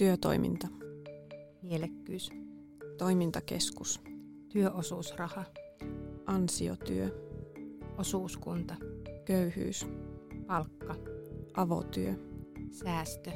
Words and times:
Työtoiminta. 0.00 0.68
Mielekkyys. 1.62 2.30
Toimintakeskus. 2.98 4.00
Työosuusraha. 4.48 5.44
Ansiotyö. 6.26 7.08
Osuuskunta. 7.98 8.74
Köyhyys. 9.24 9.86
Palkka. 10.46 10.94
Avotyö. 11.54 12.14
Säästö. 12.70 13.30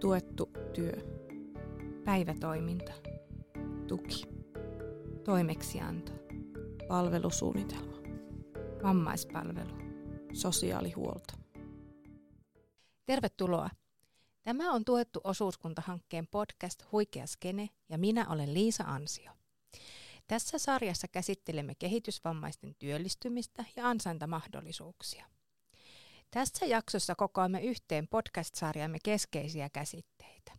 Tuettu 0.00 0.50
työ. 0.74 0.92
Päivätoiminta. 2.04 2.92
Tuki. 3.88 4.22
Toimeksianto. 5.24 6.12
Palvelusuunnitelma. 6.88 7.96
Vammaispalvelu. 8.82 9.74
Sosiaalihuolto. 10.32 11.34
Tervetuloa. 13.06 13.70
Tämä 14.44 14.72
on 14.72 14.84
tuettu 14.84 15.20
osuuskuntahankkeen 15.24 16.26
podcast 16.26 16.84
Huikea 16.92 17.26
Skene 17.26 17.68
ja 17.88 17.98
minä 17.98 18.26
olen 18.28 18.54
Liisa 18.54 18.84
Ansio. 18.84 19.32
Tässä 20.26 20.58
sarjassa 20.58 21.08
käsittelemme 21.08 21.74
kehitysvammaisten 21.74 22.74
työllistymistä 22.78 23.64
ja 23.76 23.88
ansaintamahdollisuuksia. 23.88 25.26
Tässä 26.30 26.66
jaksossa 26.66 27.14
kokoamme 27.14 27.60
yhteen 27.60 28.08
podcast-sarjamme 28.08 28.98
keskeisiä 29.04 29.70
käsitteitä. 29.70 30.52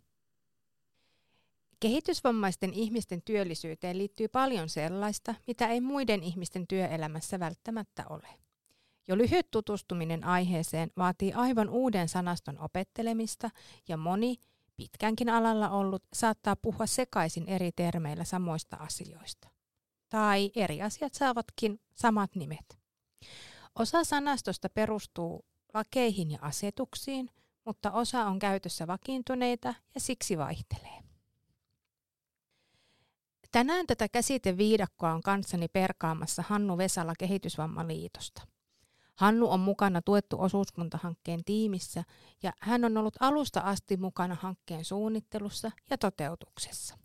Kehitysvammaisten 1.79 2.73
ihmisten 2.73 3.21
työllisyyteen 3.21 3.97
liittyy 3.97 4.27
paljon 4.27 4.69
sellaista, 4.69 5.35
mitä 5.47 5.67
ei 5.67 5.81
muiden 5.81 6.23
ihmisten 6.23 6.67
työelämässä 6.67 7.39
välttämättä 7.39 8.05
ole. 8.09 8.44
Jo 9.07 9.17
lyhyt 9.17 9.51
tutustuminen 9.51 10.23
aiheeseen 10.23 10.91
vaatii 10.97 11.33
aivan 11.33 11.69
uuden 11.69 12.09
sanaston 12.09 12.59
opettelemista 12.59 13.49
ja 13.87 13.97
moni, 13.97 14.35
pitkänkin 14.77 15.29
alalla 15.29 15.69
ollut, 15.69 16.03
saattaa 16.13 16.55
puhua 16.55 16.85
sekaisin 16.85 17.49
eri 17.49 17.71
termeillä 17.71 18.23
samoista 18.23 18.75
asioista. 18.75 19.49
Tai 20.09 20.51
eri 20.55 20.81
asiat 20.81 21.13
saavatkin 21.13 21.79
samat 21.95 22.35
nimet. 22.35 22.79
Osa 23.79 24.03
sanastosta 24.03 24.69
perustuu 24.69 25.45
lakeihin 25.73 26.31
ja 26.31 26.39
asetuksiin, 26.41 27.29
mutta 27.65 27.91
osa 27.91 28.25
on 28.25 28.39
käytössä 28.39 28.87
vakiintuneita 28.87 29.73
ja 29.95 30.01
siksi 30.01 30.37
vaihtelee. 30.37 31.03
Tänään 33.51 33.87
tätä 33.87 34.09
käsiteviidakkoa 34.09 35.13
on 35.13 35.21
kanssani 35.21 35.67
perkaamassa 35.67 36.43
Hannu 36.47 36.77
Vesala 36.77 37.13
Kehitysvammaliitosta. 37.19 38.54
Hannu 39.15 39.51
on 39.51 39.59
mukana 39.59 40.01
tuettu 40.01 40.41
osuuskuntahankkeen 40.41 41.43
tiimissä 41.43 42.03
ja 42.43 42.53
hän 42.59 42.85
on 42.85 42.97
ollut 42.97 43.15
alusta 43.19 43.59
asti 43.59 43.97
mukana 43.97 44.37
hankkeen 44.41 44.85
suunnittelussa 44.85 45.71
ja 45.89 45.97
toteutuksessa. 45.97 46.97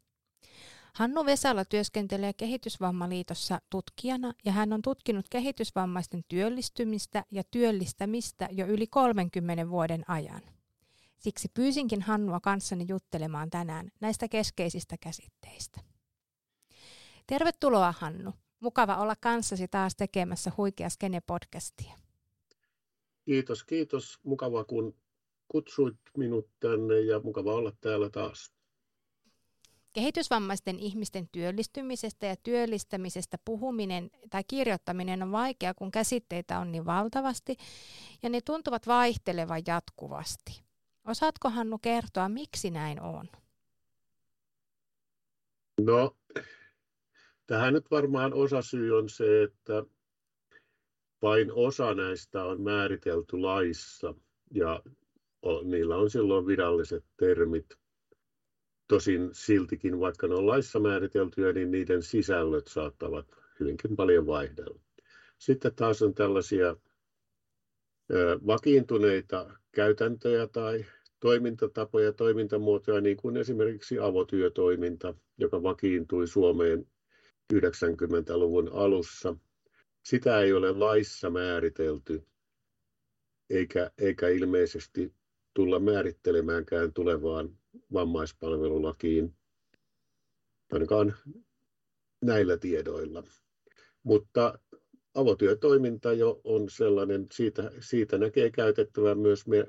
Hannu 0.95 1.27
Vesala 1.27 1.65
työskentelee 1.65 2.33
Kehitysvammaliitossa 2.33 3.61
tutkijana 3.71 4.33
ja 4.45 4.53
hän 4.53 4.73
on 4.73 4.83
tutkinut 4.83 5.27
kehitysvammaisten 5.31 6.25
työllistymistä 6.29 7.25
ja 7.31 7.43
työllistämistä 7.51 8.49
jo 8.53 8.67
yli 8.67 8.87
30 8.87 9.71
vuoden 9.71 10.05
ajan. 10.11 10.43
Siksi 11.19 11.49
pyysinkin 11.55 12.03
Hannua 12.03 12.41
kanssani 12.41 12.85
juttelemaan 12.89 13.51
tänään 13.51 13.91
näistä 14.01 14.29
keskeisistä 14.29 14.97
käsitteistä. 15.01 15.81
Tervetuloa 17.27 17.95
Hannu. 17.99 18.33
Mukava 18.61 18.97
olla 18.97 19.17
kanssasi 19.21 19.69
taas 19.69 19.97
tekemässä 19.97 20.53
Huikea 20.57 20.89
Skene-podcastia. 20.89 21.93
Kiitos, 23.25 23.65
kiitos. 23.65 24.19
Mukava 24.23 24.65
kun 24.65 24.95
kutsuit 25.49 25.97
minut 26.17 26.49
tänne 26.61 27.01
ja 27.01 27.21
mukava 27.21 27.55
olla 27.55 27.73
täällä 27.81 28.11
taas. 28.11 28.53
Kehitysvammaisten 29.93 30.79
ihmisten 30.79 31.29
työllistymisestä 31.33 32.27
ja 32.27 32.37
työllistämisestä 32.37 33.39
puhuminen 33.45 34.11
tai 34.31 34.45
kirjoittaminen 34.45 35.23
on 35.23 35.33
vaikea, 35.33 35.75
kun 35.75 35.91
käsitteitä 35.91 36.59
on 36.59 36.73
niin 36.73 36.87
valtavasti 36.87 37.57
ja 38.23 38.29
ne 38.29 38.41
tuntuvat 38.41 38.87
vaihtelevan 38.87 39.63
jatkuvasti. 39.67 40.63
Osaatko 41.07 41.51
Hannu 41.51 41.79
kertoa, 41.79 42.29
miksi 42.29 42.71
näin 42.71 43.01
on? 43.01 43.29
No, 45.81 46.17
tähän 47.51 47.75
nyt 47.75 47.91
varmaan 47.91 48.35
osa 48.35 48.63
syy 48.63 48.99
on 48.99 49.09
se, 49.09 49.43
että 49.43 49.85
vain 51.23 51.53
osa 51.53 51.95
näistä 51.95 52.45
on 52.45 52.61
määritelty 52.61 53.39
laissa 53.39 54.15
ja 54.55 54.83
niillä 55.63 55.97
on 55.97 56.11
silloin 56.11 56.47
viralliset 56.47 57.05
termit. 57.17 57.67
Tosin 58.89 59.29
siltikin, 59.33 60.01
vaikka 60.01 60.27
ne 60.27 60.35
on 60.35 60.47
laissa 60.47 60.81
määriteltyjä, 60.81 61.53
niin 61.53 61.71
niiden 61.71 62.03
sisällöt 62.03 62.67
saattavat 62.67 63.27
hyvinkin 63.61 63.97
paljon 63.97 64.27
vaihdella. 64.27 64.81
Sitten 65.39 65.75
taas 65.75 66.03
on 66.03 66.15
tällaisia 66.15 66.77
vakiintuneita 68.47 69.51
käytäntöjä 69.73 70.47
tai 70.47 70.85
toimintatapoja, 71.21 72.13
toimintamuotoja, 72.13 73.01
niin 73.01 73.17
kuin 73.17 73.37
esimerkiksi 73.37 73.99
avotyötoiminta, 73.99 75.15
joka 75.39 75.63
vakiintui 75.63 76.27
Suomeen 76.27 76.87
90-luvun 77.53 78.69
alussa. 78.73 79.37
Sitä 80.03 80.41
ei 80.41 80.53
ole 80.53 80.73
laissa 80.73 81.31
määritelty, 81.31 82.23
eikä, 83.51 83.91
eikä 83.99 84.29
ilmeisesti 84.29 85.15
tulla 85.55 85.79
määrittelemäänkään 85.79 86.93
tulevaan 86.93 87.59
vammaispalvelulakiin, 87.93 89.35
ainakaan 90.73 91.15
näillä 92.25 92.57
tiedoilla. 92.57 93.25
Mutta 94.03 94.59
avotyötoiminta 95.15 96.13
jo 96.13 96.41
on 96.45 96.71
sellainen, 96.71 97.27
siitä, 97.33 97.71
siitä 97.81 98.19
näkee 98.19 98.51
käytettävän 98.51 99.19
myös 99.19 99.47
me, 99.47 99.59
ä, 99.59 99.65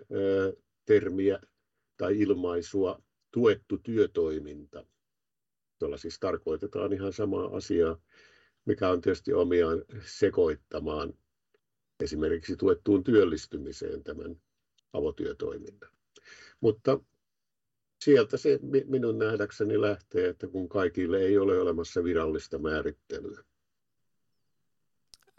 termiä 0.86 1.40
tai 1.98 2.20
ilmaisua 2.20 3.02
tuettu 3.32 3.78
työtoiminta, 3.78 4.86
jolla 5.82 5.98
siis 5.98 6.20
tarkoitetaan 6.20 6.94
ihan 6.94 7.14
samaa 7.14 7.56
asiaa, 7.56 7.98
mikä 8.66 8.90
on 8.90 9.02
tietysti 9.02 9.34
omiaan 9.34 9.86
sekoittamaan 10.06 11.14
esimerkiksi 12.04 12.56
tuettuun 12.56 13.04
työllistymiseen 13.04 14.04
tämän 14.04 14.42
avotyötoiminnan. 14.94 15.92
Mutta 16.62 17.00
sieltä 18.04 18.38
se 18.38 18.60
minun 18.86 19.18
nähdäkseni 19.18 19.82
lähtee, 19.82 20.30
että 20.30 20.48
kun 20.48 20.70
kaikille 20.70 21.20
ei 21.20 21.38
ole 21.38 21.60
olemassa 21.60 22.04
virallista 22.04 22.58
määrittelyä. 22.58 23.44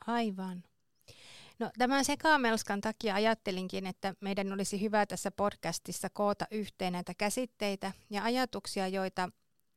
Aivan. 0.06 0.64
No, 1.58 1.70
tämän 1.78 2.04
sekamelskan 2.04 2.80
takia 2.80 3.14
ajattelinkin, 3.14 3.86
että 3.86 4.14
meidän 4.20 4.52
olisi 4.52 4.80
hyvä 4.80 5.06
tässä 5.06 5.30
podcastissa 5.30 6.08
koota 6.12 6.44
yhteen 6.50 6.92
näitä 6.92 7.12
käsitteitä 7.18 7.92
ja 8.10 8.24
ajatuksia, 8.24 8.88
joita, 8.88 9.28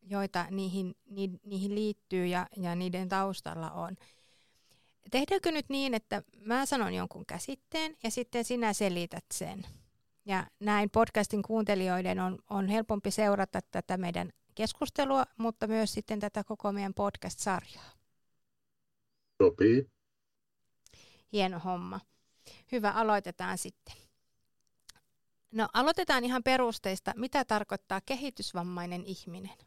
joita 0.09 0.45
niihin, 0.51 0.95
ni, 1.05 1.29
niihin 1.43 1.75
liittyy 1.75 2.25
ja, 2.25 2.47
ja 2.57 2.75
niiden 2.75 3.09
taustalla 3.09 3.71
on. 3.71 3.95
Tehdäänkö 5.11 5.51
nyt 5.51 5.69
niin, 5.69 5.93
että 5.93 6.23
mä 6.39 6.65
sanon 6.65 6.93
jonkun 6.93 7.25
käsitteen 7.25 7.97
ja 8.03 8.11
sitten 8.11 8.45
sinä 8.45 8.73
selität 8.73 9.25
sen? 9.33 9.65
Ja 10.25 10.47
näin 10.59 10.89
podcastin 10.89 11.43
kuuntelijoiden 11.43 12.19
on, 12.19 12.39
on 12.49 12.67
helpompi 12.67 13.11
seurata 13.11 13.59
tätä 13.71 13.97
meidän 13.97 14.29
keskustelua, 14.55 15.25
mutta 15.37 15.67
myös 15.67 15.93
sitten 15.93 16.19
tätä 16.19 16.43
koko 16.43 16.71
meidän 16.71 16.93
podcast-sarjaa. 16.93 17.91
Sopii. 19.43 19.89
Hieno 21.33 21.59
homma. 21.59 21.99
Hyvä, 22.71 22.91
aloitetaan 22.91 23.57
sitten. 23.57 23.95
No 25.51 25.67
aloitetaan 25.73 26.23
ihan 26.23 26.43
perusteista. 26.43 27.13
Mitä 27.15 27.45
tarkoittaa 27.45 28.01
kehitysvammainen 28.05 29.05
ihminen? 29.05 29.57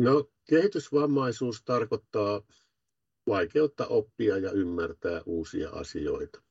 No 0.00 0.30
kehitysvammaisuus 0.48 1.62
tarkoittaa 1.64 2.42
vaikeutta 3.26 3.86
oppia 3.86 4.38
ja 4.38 4.50
ymmärtää 4.50 5.22
uusia 5.26 5.70
asioita. 5.70 6.42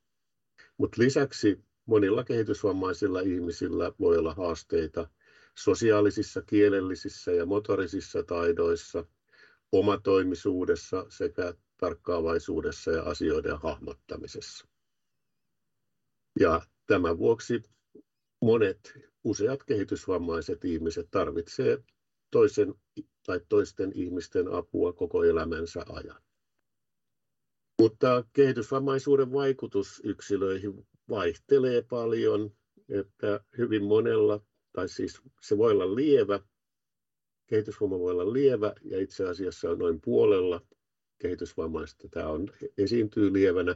Mutta 0.78 1.02
lisäksi 1.02 1.64
monilla 1.86 2.24
kehitysvammaisilla 2.24 3.20
ihmisillä 3.20 3.92
voi 4.00 4.18
olla 4.18 4.34
haasteita 4.34 5.10
sosiaalisissa, 5.58 6.42
kielellisissä 6.42 7.32
ja 7.32 7.46
motorisissa 7.46 8.24
taidoissa, 8.24 9.06
omatoimisuudessa 9.72 11.06
sekä 11.10 11.54
tarkkaavaisuudessa 11.78 12.92
ja 12.92 13.04
asioiden 13.04 13.58
hahmottamisessa. 13.58 14.68
Ja 16.40 16.62
tämän 16.88 17.18
vuoksi 17.18 17.62
monet, 18.42 18.94
useat 19.24 19.64
kehitysvammaiset 19.64 20.66
ihmiset 20.66 21.08
tarvitsevat 21.12 21.82
toisen 22.32 22.74
tai 23.25 23.39
toisten 23.50 23.92
ihmisten 23.95 24.54
apua 24.54 24.94
koko 24.94 25.24
elämänsä 25.24 25.86
ajan. 25.89 26.22
Mutta 27.81 28.24
kehitysvammaisuuden 28.33 29.33
vaikutus 29.33 30.01
yksilöihin 30.04 30.88
vaihtelee 31.10 31.81
paljon 31.81 32.51
että 32.89 33.39
hyvin 33.57 33.83
monella, 33.83 34.42
tai 34.74 34.89
siis 34.89 35.22
se 35.42 35.57
voi 35.57 35.72
olla 35.72 35.95
lievä, 35.95 36.39
kehitysvamma 37.48 38.00
voi 38.00 38.12
olla 38.12 38.33
lievä 38.33 38.74
ja 38.83 39.00
itse 39.00 39.27
asiassa 39.27 39.69
on 39.69 39.80
noin 39.80 40.01
puolella 40.01 40.62
kehitysvammaista. 41.18 42.07
Tämä 42.10 42.27
on, 42.27 42.50
esiintyy 42.77 43.33
lievänä 43.33 43.75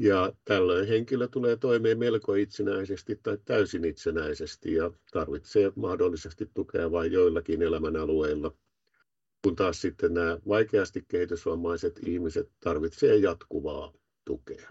ja 0.00 0.32
tällöin 0.44 0.88
henkilö 0.88 1.28
tulee 1.28 1.56
toimeen 1.56 1.98
melko 1.98 2.34
itsenäisesti 2.34 3.16
tai 3.22 3.38
täysin 3.44 3.84
itsenäisesti 3.84 4.74
ja 4.74 4.90
tarvitsee 5.12 5.72
mahdollisesti 5.76 6.50
tukea 6.54 6.90
vain 6.90 7.12
joillakin 7.12 7.62
elämänalueilla, 7.62 8.52
kun 9.44 9.56
taas 9.56 9.80
sitten 9.80 10.14
nämä 10.14 10.38
vaikeasti 10.48 11.04
kehitysvammaiset 11.08 12.00
ihmiset 12.06 12.50
tarvitsevat 12.60 13.22
jatkuvaa 13.22 13.92
tukea. 14.24 14.70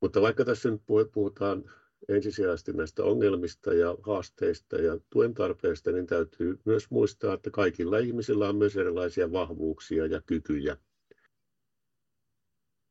Mutta 0.00 0.20
vaikka 0.20 0.44
tässä 0.44 0.70
nyt 0.70 0.82
puhutaan 1.12 1.70
ensisijaisesti 2.08 2.72
näistä 2.72 3.04
ongelmista 3.04 3.74
ja 3.74 3.96
haasteista 4.02 4.76
ja 4.76 4.98
tuen 5.10 5.34
tarpeista, 5.34 5.92
niin 5.92 6.06
täytyy 6.06 6.58
myös 6.64 6.90
muistaa, 6.90 7.34
että 7.34 7.50
kaikilla 7.50 7.98
ihmisillä 7.98 8.48
on 8.48 8.56
myös 8.56 8.76
erilaisia 8.76 9.32
vahvuuksia 9.32 10.06
ja 10.06 10.20
kykyjä. 10.26 10.76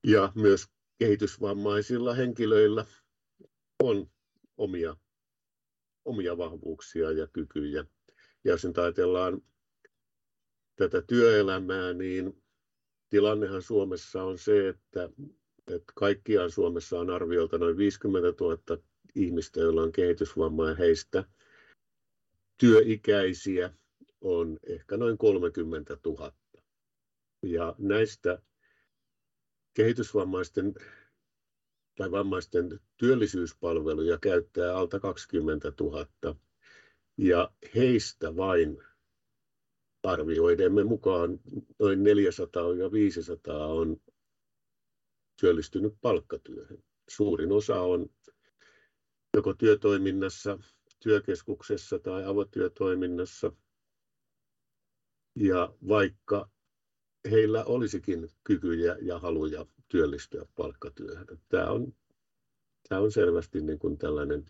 Ja 0.07 0.31
myös 0.35 0.67
kehitysvammaisilla 0.97 2.13
henkilöillä 2.13 2.85
on 3.83 4.09
omia, 4.57 4.97
omia 6.05 6.37
vahvuuksia 6.37 7.11
ja 7.11 7.27
kykyjä. 7.27 7.85
Ja 8.43 8.51
jos 8.51 8.65
nyt 8.65 8.77
ajatellaan 8.77 9.41
tätä 10.75 11.01
työelämää, 11.01 11.93
niin 11.93 12.43
tilannehan 13.09 13.61
Suomessa 13.61 14.23
on 14.23 14.37
se, 14.37 14.67
että, 14.69 15.09
että 15.67 15.93
kaikkiaan 15.95 16.51
Suomessa 16.51 16.99
on 16.99 17.09
arviolta 17.09 17.57
noin 17.57 17.77
50 17.77 18.43
000 18.43 18.83
ihmistä, 19.15 19.59
joilla 19.59 19.81
on 19.81 19.91
kehitysvamma 19.91 20.69
ja 20.69 20.75
heistä 20.75 21.23
työikäisiä 22.57 23.73
on 24.21 24.59
ehkä 24.67 24.97
noin 24.97 25.17
30 25.17 25.97
000. 26.05 26.33
Ja 27.43 27.75
näistä 27.77 28.41
kehitysvammaisten 29.77 30.73
tai 31.95 32.11
vammaisten 32.11 32.79
työllisyyspalveluja 32.97 34.17
käyttää 34.17 34.77
alta 34.77 34.99
20 34.99 35.73
000 35.79 36.07
ja 37.17 37.51
heistä 37.75 38.35
vain 38.35 38.83
arvioidemme 40.03 40.83
mukaan 40.83 41.39
noin 41.79 42.03
400 42.03 42.73
ja 42.73 42.91
500 42.91 43.67
on 43.67 43.97
työllistynyt 45.41 45.93
palkkatyöhön. 46.01 46.83
Suurin 47.09 47.51
osa 47.51 47.81
on 47.81 48.09
joko 49.33 49.53
työtoiminnassa, 49.53 50.59
työkeskuksessa 50.99 51.99
tai 51.99 52.25
avotyötoiminnassa. 52.25 53.51
Ja 55.35 55.73
vaikka 55.87 56.49
heillä 57.31 57.63
olisikin 57.63 58.29
kykyjä 58.43 58.97
ja 59.01 59.19
haluja 59.19 59.65
työllistyä 59.89 60.45
palkkatyöhön. 60.55 61.27
Tämä 61.49 61.65
on, 61.65 61.93
tämä 62.89 63.01
on 63.01 63.11
selvästi 63.11 63.61
niin 63.61 63.79
kuin 63.79 63.97
tällainen 63.97 64.45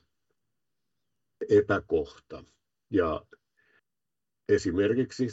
epäkohta. 1.49 2.43
Ja 2.89 3.25
esimerkiksi, 4.49 5.27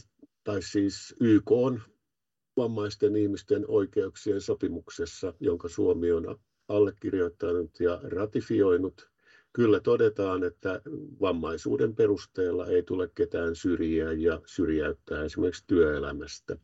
tai 0.44 0.62
siis 0.62 1.14
YK 1.20 1.50
on 1.50 1.80
vammaisten 2.56 3.16
ihmisten 3.16 3.64
oikeuksien 3.68 4.40
sopimuksessa, 4.40 5.34
jonka 5.40 5.68
Suomi 5.68 6.12
on 6.12 6.38
allekirjoittanut 6.68 7.80
ja 7.80 8.00
ratifioinut, 8.02 9.10
kyllä 9.52 9.80
todetaan, 9.80 10.44
että 10.44 10.80
vammaisuuden 11.20 11.94
perusteella 11.94 12.66
ei 12.66 12.82
tule 12.82 13.10
ketään 13.14 13.56
syrjiä 13.56 14.12
ja 14.12 14.40
syrjäyttää 14.46 15.24
esimerkiksi 15.24 15.64
työelämästä 15.66 16.56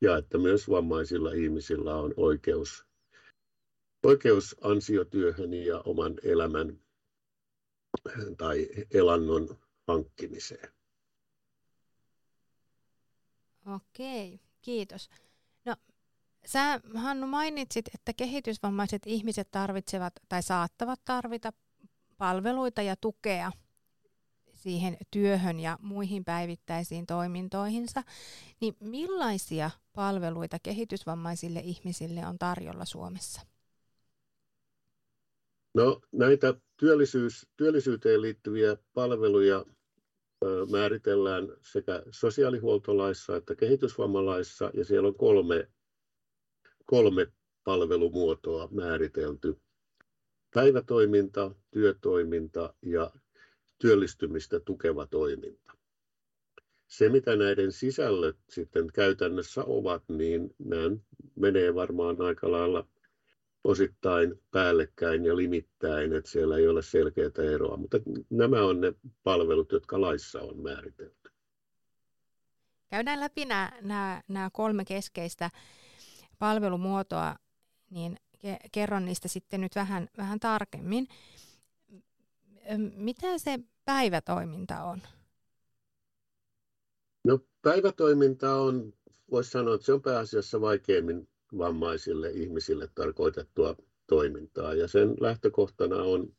ja 0.00 0.16
että 0.16 0.38
myös 0.38 0.70
vammaisilla 0.70 1.32
ihmisillä 1.32 1.96
on 1.96 2.14
oikeus, 2.16 2.86
oikeus 4.02 4.56
ansiotyöhön 4.60 5.54
ja 5.54 5.80
oman 5.80 6.14
elämän 6.22 6.80
tai 8.36 8.68
elannon 8.94 9.58
hankkimiseen. 9.86 10.72
Okei, 13.74 14.40
kiitos. 14.62 15.10
No, 15.64 15.76
sä 16.46 16.80
Hannu 16.94 17.26
mainitsit, 17.26 17.94
että 17.94 18.12
kehitysvammaiset 18.12 19.02
ihmiset 19.06 19.50
tarvitsevat 19.50 20.12
tai 20.28 20.42
saattavat 20.42 21.00
tarvita 21.04 21.52
palveluita 22.18 22.82
ja 22.82 22.96
tukea 22.96 23.52
siihen 24.62 24.96
työhön 25.10 25.60
ja 25.60 25.78
muihin 25.82 26.24
päivittäisiin 26.24 27.06
toimintoihinsa, 27.06 28.02
niin 28.60 28.76
millaisia 28.80 29.70
palveluita 29.92 30.58
kehitysvammaisille 30.62 31.60
ihmisille 31.60 32.26
on 32.26 32.38
tarjolla 32.38 32.84
Suomessa? 32.84 33.40
No, 35.74 36.00
näitä 36.12 36.54
työllisyys, 36.76 37.46
työllisyyteen 37.56 38.22
liittyviä 38.22 38.76
palveluja 38.94 39.64
ö, 40.44 40.66
määritellään 40.70 41.48
sekä 41.62 42.02
sosiaalihuoltolaissa 42.10 43.36
että 43.36 43.54
kehitysvammalaissa, 43.54 44.70
ja 44.74 44.84
siellä 44.84 45.08
on 45.08 45.14
kolme, 45.14 45.68
kolme 46.86 47.26
palvelumuotoa 47.64 48.68
määritelty. 48.70 49.60
Päivätoiminta, 50.54 51.50
työtoiminta 51.70 52.74
ja 52.82 53.10
työllistymistä 53.80 54.60
tukeva 54.60 55.06
toiminta. 55.06 55.72
Se, 56.86 57.08
mitä 57.08 57.36
näiden 57.36 57.72
sisällöt 57.72 58.36
sitten 58.48 58.86
käytännössä 58.92 59.64
ovat, 59.64 60.02
niin 60.08 60.54
nämä 60.58 60.96
menee 61.36 61.74
varmaan 61.74 62.20
aika 62.20 62.50
lailla 62.50 62.86
osittain 63.64 64.42
päällekkäin 64.50 65.24
ja 65.24 65.36
limittäin, 65.36 66.12
että 66.12 66.30
siellä 66.30 66.56
ei 66.56 66.68
ole 66.68 66.82
selkeää 66.82 67.52
eroa, 67.54 67.76
mutta 67.76 67.98
nämä 68.30 68.64
on 68.64 68.80
ne 68.80 68.94
palvelut, 69.22 69.72
jotka 69.72 70.00
laissa 70.00 70.40
on 70.40 70.62
määritelty. 70.62 71.30
Käydään 72.88 73.20
läpi 73.20 73.44
nämä, 73.44 73.72
nämä, 73.80 74.22
nämä 74.28 74.50
kolme 74.52 74.84
keskeistä 74.84 75.50
palvelumuotoa, 76.38 77.36
niin 77.90 78.16
kerron 78.72 79.04
niistä 79.04 79.28
sitten 79.28 79.60
nyt 79.60 79.74
vähän, 79.74 80.08
vähän 80.18 80.40
tarkemmin. 80.40 81.08
Mitä 82.96 83.38
se 83.38 83.58
päivätoiminta 83.84 84.82
on? 84.82 85.02
No 87.24 87.38
päivätoiminta 87.62 88.54
on, 88.54 88.92
voisi 89.30 89.50
sanoa, 89.50 89.74
että 89.74 89.84
se 89.84 89.92
on 89.92 90.02
pääasiassa 90.02 90.60
vaikeimmin 90.60 91.28
vammaisille 91.58 92.30
ihmisille 92.30 92.88
tarkoitettua 92.94 93.76
toimintaa. 94.06 94.74
Ja 94.74 94.88
sen 94.88 95.14
lähtökohtana 95.20 95.96
on 95.96 96.36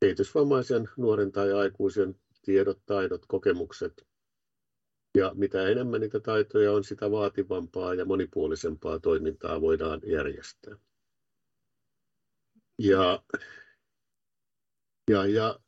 kehitysvammaisen 0.00 0.88
nuoren 0.96 1.32
tai 1.32 1.52
aikuisen 1.52 2.20
tiedot, 2.44 2.78
taidot, 2.86 3.26
kokemukset. 3.26 4.06
Ja 5.18 5.32
mitä 5.34 5.68
enemmän 5.68 6.00
niitä 6.00 6.20
taitoja 6.20 6.72
on, 6.72 6.84
sitä 6.84 7.10
vaativampaa 7.10 7.94
ja 7.94 8.04
monipuolisempaa 8.04 8.98
toimintaa 8.98 9.60
voidaan 9.60 10.00
järjestää. 10.06 10.76
Ja, 12.78 13.22
ja, 15.10 15.26
ja 15.26 15.60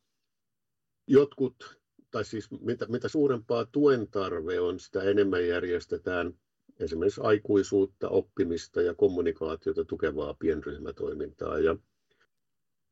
jotkut, 1.07 1.77
tai 2.11 2.25
siis 2.25 2.51
mitä, 2.51 2.85
mitä 2.85 3.07
suurempaa 3.07 3.65
tuen 3.65 4.07
tarve 4.07 4.59
on, 4.59 4.79
sitä 4.79 5.03
enemmän 5.03 5.47
järjestetään 5.47 6.33
esimerkiksi 6.79 7.21
aikuisuutta, 7.23 8.09
oppimista 8.09 8.81
ja 8.81 8.93
kommunikaatiota 8.93 9.85
tukevaa 9.85 10.33
pienryhmätoimintaa. 10.33 11.59
Ja 11.59 11.77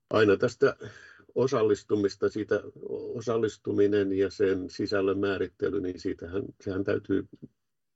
aina 0.09 0.37
tästä 0.37 0.75
osallistumista, 1.35 2.29
siitä 2.29 2.61
osallistuminen 2.89 4.13
ja 4.13 4.29
sen 4.29 4.69
sisällön 4.69 5.19
määrittely, 5.19 5.81
niin 5.81 5.99
siitähän, 5.99 6.43
sehän 6.61 6.83
täytyy 6.83 7.27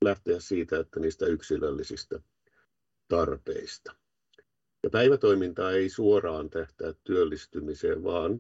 lähteä 0.04 0.40
siitä, 0.40 0.80
että 0.80 1.00
niistä 1.00 1.26
yksilöllisistä 1.26 2.20
tarpeista. 3.08 3.96
Ja 4.84 4.90
päivätoiminta 4.90 5.72
ei 5.72 5.90
suoraan 5.90 6.50
tähtää 6.50 6.94
työllistymiseen, 7.04 8.04
vaan 8.04 8.40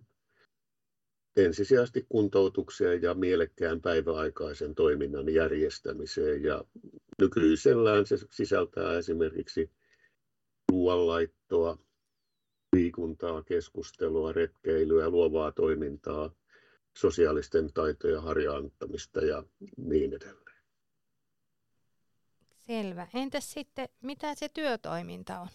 ensisijaisesti 1.36 2.06
kuntoutukseen 2.10 3.02
ja 3.02 3.14
mielekkään 3.14 3.82
päiväaikaisen 3.82 4.76
toiminnan 4.76 5.34
järjestämiseen. 5.34 6.44
Ja 6.44 6.64
nykyisellään 7.22 8.06
se 8.06 8.18
sisältää 8.32 8.98
esimerkiksi 8.98 9.72
ruoanlaittoa, 10.72 11.78
liikuntaa, 12.74 13.44
keskustelua, 13.44 14.34
retkeilyä, 14.34 15.10
luovaa 15.10 15.52
toimintaa, 15.52 16.32
sosiaalisten 16.98 17.74
taitojen 17.74 18.22
harjaantamista 18.22 19.20
ja 19.20 19.44
niin 19.78 20.14
edelleen. 20.14 20.60
Selvä. 22.68 23.08
Entäs 23.14 23.52
sitten, 23.52 23.90
mitä 24.02 24.36
se 24.36 24.50
työtoiminta 24.50 25.40
on? 25.40 25.48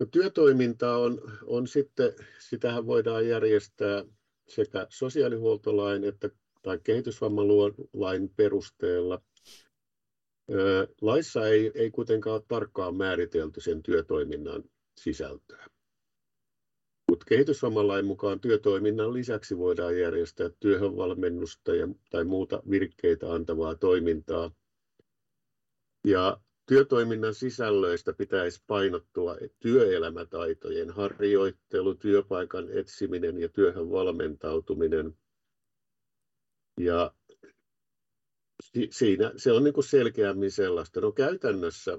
No, 0.00 0.06
työtoiminta 0.06 0.96
on, 0.96 1.20
on 1.46 1.66
sitten, 1.66 2.12
sitähän 2.38 2.86
voidaan 2.86 3.28
järjestää 3.28 4.04
sekä 4.48 4.86
sosiaalihuoltolain 4.88 6.04
että 6.04 6.30
tai 6.62 6.78
kehitysvammalain 6.84 8.30
perusteella. 8.36 9.22
Laissa 11.00 11.48
ei, 11.48 11.72
ei 11.74 11.90
kuitenkaan 11.90 12.34
ole 12.34 12.42
tarkkaan 12.48 12.96
määritelty 12.96 13.60
sen 13.60 13.82
työtoiminnan 13.82 14.64
sisältöä. 15.00 15.66
Mutta 17.10 17.26
kehitysvammalain 17.28 18.06
mukaan 18.06 18.40
työtoiminnan 18.40 19.12
lisäksi 19.12 19.58
voidaan 19.58 19.98
järjestää 19.98 20.50
työhönvalmennusta 20.60 21.74
ja, 21.74 21.88
tai 22.10 22.24
muuta 22.24 22.62
virkkeitä 22.70 23.32
antavaa 23.32 23.74
toimintaa. 23.74 24.50
Ja 26.06 26.40
työtoiminnan 26.70 27.34
sisällöistä 27.34 28.12
pitäisi 28.12 28.62
painottua 28.66 29.36
työelämätaitojen 29.60 30.90
harjoittelu, 30.90 31.94
työpaikan 31.94 32.68
etsiminen 32.72 33.38
ja 33.38 33.48
työhön 33.48 33.90
valmentautuminen. 33.90 35.16
Ja 36.80 37.14
siinä 38.90 39.32
se 39.36 39.52
on 39.52 39.64
niin 39.64 39.74
kuin 39.74 39.84
selkeämmin 39.84 40.50
sellaista. 40.50 41.00
No 41.00 41.12
käytännössä 41.12 41.98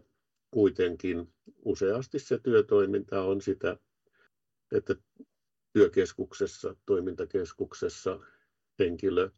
kuitenkin 0.51 1.33
useasti 1.65 2.19
se 2.19 2.39
työtoiminta 2.39 3.23
on 3.23 3.41
sitä 3.41 3.77
että 4.71 4.95
työkeskuksessa, 5.73 6.75
toimintakeskuksessa 6.85 8.19
henkilö 8.79 9.29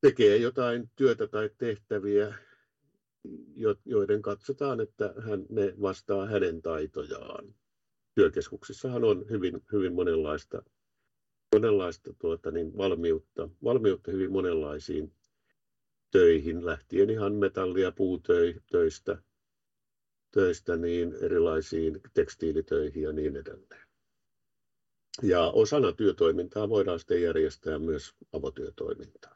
tekee 0.00 0.36
jotain 0.36 0.90
työtä 0.96 1.26
tai 1.26 1.50
tehtäviä, 1.58 2.47
joiden 3.84 4.22
katsotaan, 4.22 4.80
että 4.80 5.14
hän, 5.18 5.46
ne 5.48 5.74
vastaa 5.82 6.26
hänen 6.26 6.62
taitojaan. 6.62 7.54
Työkeskuksissahan 8.14 9.04
on 9.04 9.30
hyvin, 9.30 9.60
hyvin 9.72 9.92
monenlaista, 9.92 10.62
monenlaista 11.54 12.14
tuota, 12.18 12.50
niin 12.50 12.76
valmiutta, 12.76 13.48
valmiutta 13.64 14.10
hyvin 14.10 14.32
monenlaisiin 14.32 15.12
töihin, 16.10 16.66
lähtien 16.66 17.10
ihan 17.10 17.32
metalli- 17.34 17.82
ja 17.82 17.92
puutöistä 17.92 19.22
töistä 20.30 20.76
niin 20.76 21.14
erilaisiin 21.20 22.00
tekstiilitöihin 22.14 23.02
ja 23.02 23.12
niin 23.12 23.36
edelleen. 23.36 23.88
Ja 25.22 25.40
osana 25.40 25.92
työtoimintaa 25.92 26.68
voidaan 26.68 26.98
sitten 26.98 27.22
järjestää 27.22 27.78
myös 27.78 28.14
avotyötoimintaa. 28.32 29.34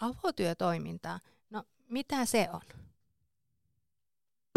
Avotyötoimintaa, 0.00 1.20
no 1.50 1.64
mitä 1.88 2.24
se 2.24 2.48
on? 2.52 2.60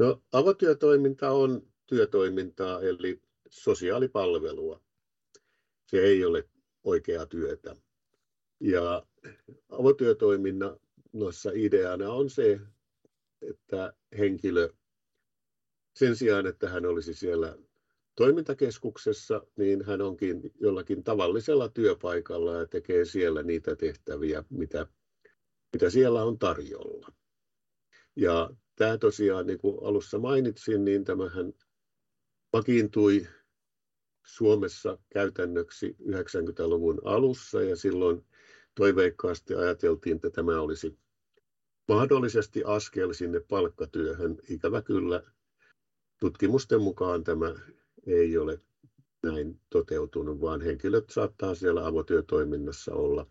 No, 0.01 0.21
avotyötoiminta 0.31 1.31
on 1.31 1.67
työtoimintaa 1.85 2.81
eli 2.81 3.21
sosiaalipalvelua. 3.49 4.81
Se 5.85 5.97
ei 5.97 6.25
ole 6.25 6.49
oikeaa 6.83 7.25
työtä. 7.25 7.75
Ja 8.59 9.05
avotyötoiminnassa 9.69 11.51
ideana 11.53 12.11
on 12.11 12.29
se, 12.29 12.59
että 13.41 13.93
henkilö 14.17 14.69
sen 15.95 16.15
sijaan, 16.15 16.47
että 16.47 16.69
hän 16.69 16.85
olisi 16.85 17.13
siellä 17.13 17.57
toimintakeskuksessa, 18.15 19.47
niin 19.55 19.85
hän 19.85 20.01
onkin 20.01 20.41
jollakin 20.59 21.03
tavallisella 21.03 21.69
työpaikalla 21.69 22.53
ja 22.53 22.67
tekee 22.67 23.05
siellä 23.05 23.43
niitä 23.43 23.75
tehtäviä, 23.75 24.43
mitä, 24.49 24.87
mitä 25.73 25.89
siellä 25.89 26.23
on 26.23 26.39
tarjolla. 26.39 27.07
Ja 28.15 28.49
tämä 28.75 28.97
tosiaan, 28.97 29.47
niin 29.47 29.57
kuin 29.57 29.77
alussa 29.83 30.19
mainitsin, 30.19 30.85
niin 30.85 31.03
tämähän 31.03 31.53
vakiintui 32.53 33.27
Suomessa 34.25 34.97
käytännöksi 35.13 35.95
90-luvun 36.01 37.01
alussa 37.03 37.61
ja 37.61 37.75
silloin 37.75 38.25
toiveikkaasti 38.75 39.55
ajateltiin, 39.55 40.15
että 40.15 40.29
tämä 40.29 40.61
olisi 40.61 40.97
mahdollisesti 41.87 42.63
askel 42.65 43.13
sinne 43.13 43.39
palkkatyöhön. 43.39 44.37
Ikävä 44.49 44.81
kyllä 44.81 45.23
tutkimusten 46.19 46.81
mukaan 46.81 47.23
tämä 47.23 47.55
ei 48.05 48.37
ole 48.37 48.59
näin 49.23 49.61
toteutunut, 49.69 50.41
vaan 50.41 50.61
henkilöt 50.61 51.09
saattaa 51.09 51.55
siellä 51.55 51.87
avotyötoiminnassa 51.87 52.93
olla 52.93 53.27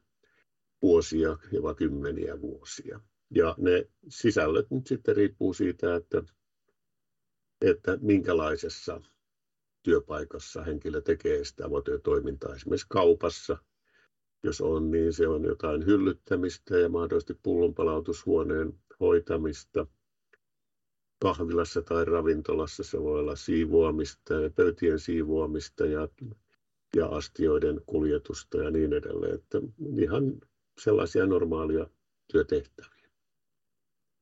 vuosia, 0.82 1.38
jopa 1.52 1.74
kymmeniä 1.74 2.40
vuosia. 2.40 3.00
Ja 3.30 3.54
ne 3.58 3.88
sisällöt 4.08 4.70
nyt 4.70 4.86
sitten 4.86 5.16
riippuu 5.16 5.54
siitä, 5.54 5.96
että, 5.96 6.22
että 7.60 7.98
minkälaisessa 8.00 9.00
työpaikassa 9.82 10.62
henkilö 10.62 11.00
tekee 11.00 11.44
sitä 11.44 11.66
avotyötoimintaa. 11.66 12.54
Esimerkiksi 12.54 12.86
kaupassa– 12.90 13.58
jos 14.42 14.60
on, 14.60 14.90
niin 14.90 15.12
se 15.12 15.28
on 15.28 15.44
jotain 15.44 15.86
hyllyttämistä 15.86 16.78
ja 16.78 16.88
mahdollisesti 16.88 17.34
pullonpalautushuoneen 17.42 18.74
hoitamista. 19.00 19.86
Kahvilassa 21.22 21.82
tai 21.82 22.04
ravintolassa 22.04 22.82
se 22.82 23.02
voi 23.02 23.20
olla 23.20 23.36
siivoamista 23.36 24.34
pöytien 24.54 24.98
siivoamista 24.98 25.86
ja, 25.86 26.08
ja 26.96 27.06
astioiden 27.06 27.80
kuljetusta 27.86 28.58
ja 28.58 28.70
niin 28.70 28.92
edelleen. 28.92 29.34
Että 29.34 29.58
ihan 29.98 30.40
sellaisia 30.84 31.26
normaalia 31.26 31.86
työtehtäviä. 32.32 33.10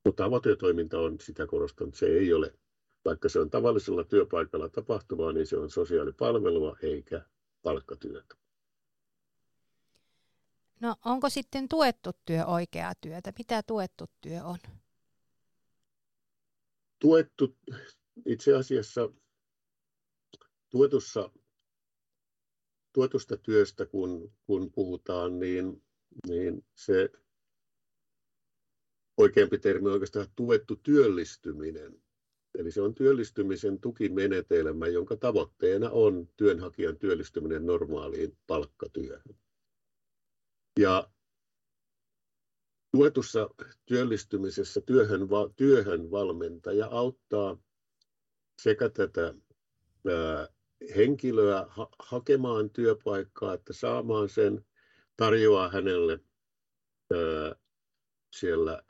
Mutta 0.05 0.25
avotyötoiminta 0.25 0.99
on, 0.99 1.19
sitä 1.19 1.47
korostan, 1.47 1.93
se 1.93 2.05
ei 2.05 2.33
ole, 2.33 2.53
vaikka 3.05 3.29
se 3.29 3.39
on 3.39 3.49
tavallisella 3.49 4.03
työpaikalla 4.03 4.69
tapahtuvaa, 4.69 5.31
niin 5.31 5.47
se 5.47 5.57
on 5.57 5.69
sosiaalipalvelua 5.69 6.77
eikä 6.81 7.25
palkkatyötä. 7.63 8.35
No 10.79 10.95
onko 11.05 11.29
sitten 11.29 11.69
tuettu 11.69 12.09
työ 12.25 12.45
oikeaa 12.45 12.93
työtä? 13.01 13.33
Mitä 13.37 13.63
tuettu 13.63 14.05
työ 14.21 14.43
on? 14.43 14.57
Tuettu 16.99 17.57
itse 18.25 18.55
asiassa 18.55 19.09
tuetussa, 20.69 21.29
tuetusta 22.93 23.37
työstä, 23.37 23.85
kun, 23.85 24.33
kun 24.43 24.71
puhutaan, 24.71 25.39
niin, 25.39 25.83
niin 26.27 26.65
se 26.75 27.09
oikeampi 29.17 29.57
termi 29.57 29.87
on 29.87 29.93
oikeastaan 29.93 30.27
tuettu 30.35 30.75
työllistyminen. 30.75 32.01
Eli 32.55 32.71
se 32.71 32.81
on 32.81 32.95
työllistymisen 32.95 33.79
tukimenetelmä, 33.79 34.87
jonka 34.87 35.15
tavoitteena 35.15 35.89
on 35.89 36.29
työnhakijan 36.37 36.97
työllistyminen 36.97 37.65
normaaliin 37.65 38.37
palkkatyöhön. 38.47 39.35
Ja 40.79 41.11
tuetussa 42.91 43.49
työllistymisessä 43.85 44.81
työhön, 44.81 45.21
työhön 45.55 46.11
valmentaja 46.11 46.87
auttaa 46.87 47.57
sekä 48.61 48.89
tätä 48.89 49.33
ää, 50.07 50.47
henkilöä 50.95 51.65
ha- 51.69 51.89
hakemaan 51.99 52.69
työpaikkaa, 52.69 53.53
että 53.53 53.73
saamaan 53.73 54.29
sen, 54.29 54.65
tarjoaa 55.17 55.69
hänelle 55.69 56.19
siellä 58.35 58.83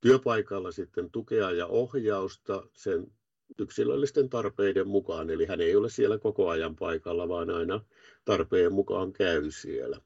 työpaikalla 0.00 0.72
sitten 0.72 1.10
tukea 1.10 1.50
ja 1.50 1.66
ohjausta 1.66 2.68
sen 2.72 3.12
yksilöllisten 3.58 4.28
tarpeiden 4.28 4.88
mukaan. 4.88 5.30
Eli 5.30 5.46
hän 5.46 5.60
ei 5.60 5.76
ole 5.76 5.90
siellä 5.90 6.18
koko 6.18 6.48
ajan 6.48 6.76
paikalla, 6.76 7.28
vaan 7.28 7.50
aina 7.50 7.84
tarpeen 8.24 8.72
mukaan 8.72 9.12
käy 9.12 9.50
siellä. 9.50 10.00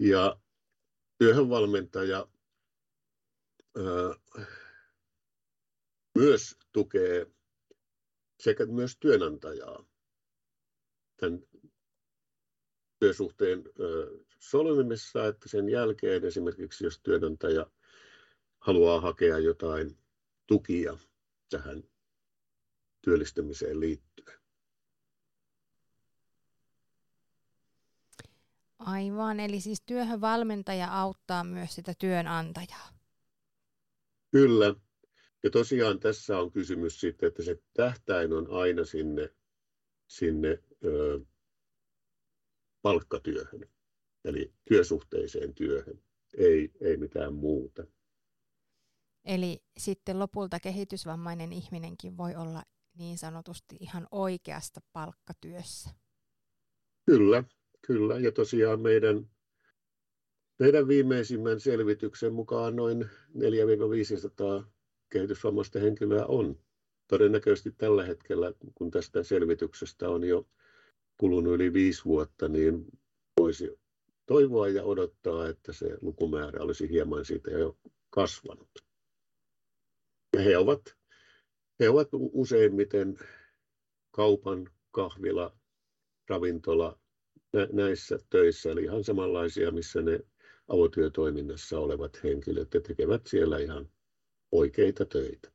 Ja 0.00 0.40
työhönvalmentaja 1.18 2.28
myös 6.18 6.58
tukee 6.72 7.26
sekä 8.40 8.66
myös 8.66 8.96
työnantajaa 8.96 9.84
tämän 11.16 11.40
työsuhteen 13.04 13.64
solmimisessa, 14.38 15.26
että 15.26 15.48
sen 15.48 15.68
jälkeen 15.68 16.24
esimerkiksi 16.24 16.84
jos 16.84 17.00
työnantaja 17.00 17.66
haluaa 18.58 19.00
hakea 19.00 19.38
jotain 19.38 19.98
tukia 20.46 20.98
tähän 21.50 21.82
työllistymiseen 23.02 23.80
liittyen. 23.80 24.38
Aivan, 28.78 29.40
eli 29.40 29.60
siis 29.60 29.82
työhön 29.86 30.20
valmentaja 30.20 31.00
auttaa 31.00 31.44
myös 31.44 31.74
sitä 31.74 31.94
työnantajaa. 31.98 32.88
Kyllä. 34.30 34.74
Ja 35.42 35.50
tosiaan 35.50 36.00
tässä 36.00 36.38
on 36.38 36.52
kysymys 36.52 37.00
siitä, 37.00 37.26
että 37.26 37.42
se 37.42 37.62
tähtäin 37.74 38.32
on 38.32 38.46
aina 38.50 38.84
sinne, 38.84 39.34
sinne 40.06 40.62
ö, 40.84 41.20
palkkatyöhön, 42.84 43.68
eli 44.24 44.52
työsuhteiseen 44.64 45.54
työhön, 45.54 46.02
ei, 46.38 46.70
ei 46.80 46.96
mitään 46.96 47.34
muuta. 47.34 47.84
Eli 49.24 49.62
sitten 49.76 50.18
lopulta 50.18 50.60
kehitysvammainen 50.60 51.52
ihminenkin 51.52 52.16
voi 52.16 52.34
olla 52.34 52.62
niin 52.98 53.18
sanotusti 53.18 53.76
ihan 53.80 54.06
oikeasta 54.10 54.80
palkkatyössä. 54.92 55.90
Kyllä, 57.06 57.44
kyllä. 57.86 58.18
Ja 58.18 58.32
tosiaan 58.32 58.80
meidän, 58.80 59.30
meidän 60.58 60.88
viimeisimmän 60.88 61.60
selvityksen 61.60 62.32
mukaan 62.34 62.76
noin 62.76 63.02
400-500 63.02 64.64
kehitysvammaista 65.10 65.78
henkilöä 65.78 66.26
on. 66.26 66.58
Todennäköisesti 67.06 67.72
tällä 67.72 68.04
hetkellä, 68.04 68.52
kun 68.74 68.90
tästä 68.90 69.22
selvityksestä 69.22 70.08
on 70.08 70.24
jo 70.24 70.46
kulunut 71.16 71.54
yli 71.54 71.72
viisi 71.72 72.04
vuotta, 72.04 72.48
niin 72.48 72.84
voisi 73.40 73.80
toivoa 74.26 74.68
ja 74.68 74.84
odottaa, 74.84 75.48
että 75.48 75.72
se 75.72 75.98
lukumäärä 76.00 76.62
olisi 76.62 76.90
hieman 76.90 77.24
siitä 77.24 77.50
jo 77.50 77.78
kasvanut. 78.10 78.70
Ja 80.36 80.42
he 80.42 80.58
ovat, 80.58 80.96
he 81.80 81.88
ovat 81.88 82.08
useimmiten 82.12 83.18
kaupan, 84.10 84.70
kahvila, 84.90 85.56
ravintola 86.28 86.98
näissä 87.72 88.18
töissä, 88.30 88.70
eli 88.70 88.82
ihan 88.82 89.04
samanlaisia, 89.04 89.70
missä 89.70 90.02
ne 90.02 90.20
avotyötoiminnassa 90.68 91.78
olevat 91.78 92.24
henkilöt 92.24 92.74
ja 92.74 92.80
tekevät 92.80 93.26
siellä 93.26 93.58
ihan 93.58 93.92
oikeita 94.52 95.04
töitä. 95.04 95.53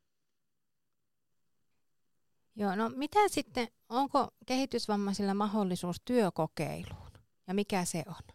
Joo, 2.56 2.76
no 2.76 2.90
mitä 2.96 3.28
sitten, 3.28 3.68
onko 3.88 4.28
kehitysvammaisilla 4.46 5.34
mahdollisuus 5.34 5.96
työkokeiluun 6.04 7.10
ja 7.46 7.54
mikä 7.54 7.84
se 7.84 8.02
on? 8.06 8.34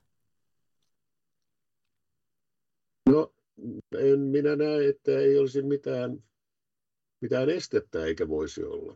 No, 3.09 3.33
en 3.97 4.19
minä 4.19 4.55
näe, 4.55 4.87
että 4.87 5.11
ei 5.11 5.39
olisi 5.39 5.61
mitään, 5.61 6.23
mitään 7.21 7.49
estettä 7.49 8.05
eikä 8.05 8.27
voisi 8.27 8.63
olla. 8.63 8.95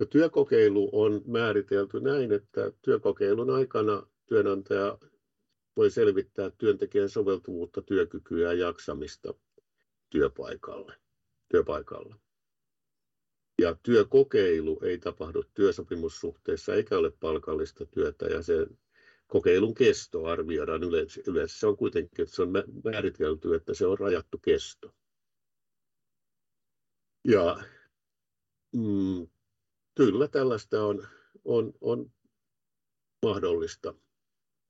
No, 0.00 0.06
työkokeilu 0.06 0.90
on 0.92 1.22
määritelty 1.26 2.00
näin, 2.00 2.32
että 2.32 2.72
työkokeilun 2.82 3.50
aikana 3.50 4.06
työnantaja 4.26 4.98
voi 5.76 5.90
selvittää 5.90 6.50
työntekijän 6.50 7.08
soveltuvuutta, 7.08 7.82
työkykyä 7.82 8.52
ja 8.52 8.52
jaksamista 8.52 9.34
työpaikalle, 10.10 10.94
työpaikalla. 11.48 12.16
Ja 13.62 13.76
työkokeilu 13.82 14.80
ei 14.82 14.98
tapahdu 14.98 15.44
työsopimussuhteessa 15.54 16.74
eikä 16.74 16.98
ole 16.98 17.10
palkallista 17.10 17.86
työtä 17.86 18.26
ja 18.26 18.42
se 18.42 18.66
kokeilun 19.26 19.74
kesto 19.74 20.24
arvioidaan 20.24 20.82
yleensä. 20.82 21.20
Yleensä 21.26 21.58
se 21.58 21.66
on 21.66 21.76
kuitenkin, 21.76 22.22
että 22.22 22.34
se 22.34 22.42
on 22.42 22.52
määritelty, 22.84 23.54
että 23.54 23.74
se 23.74 23.86
on 23.86 23.98
rajattu 23.98 24.38
kesto. 24.38 24.94
Ja 27.24 27.64
mm, 28.72 29.28
kyllä 29.94 30.28
tällaista 30.28 30.84
on, 30.84 31.08
on, 31.44 31.72
on 31.80 32.12
mahdollista, 33.22 33.94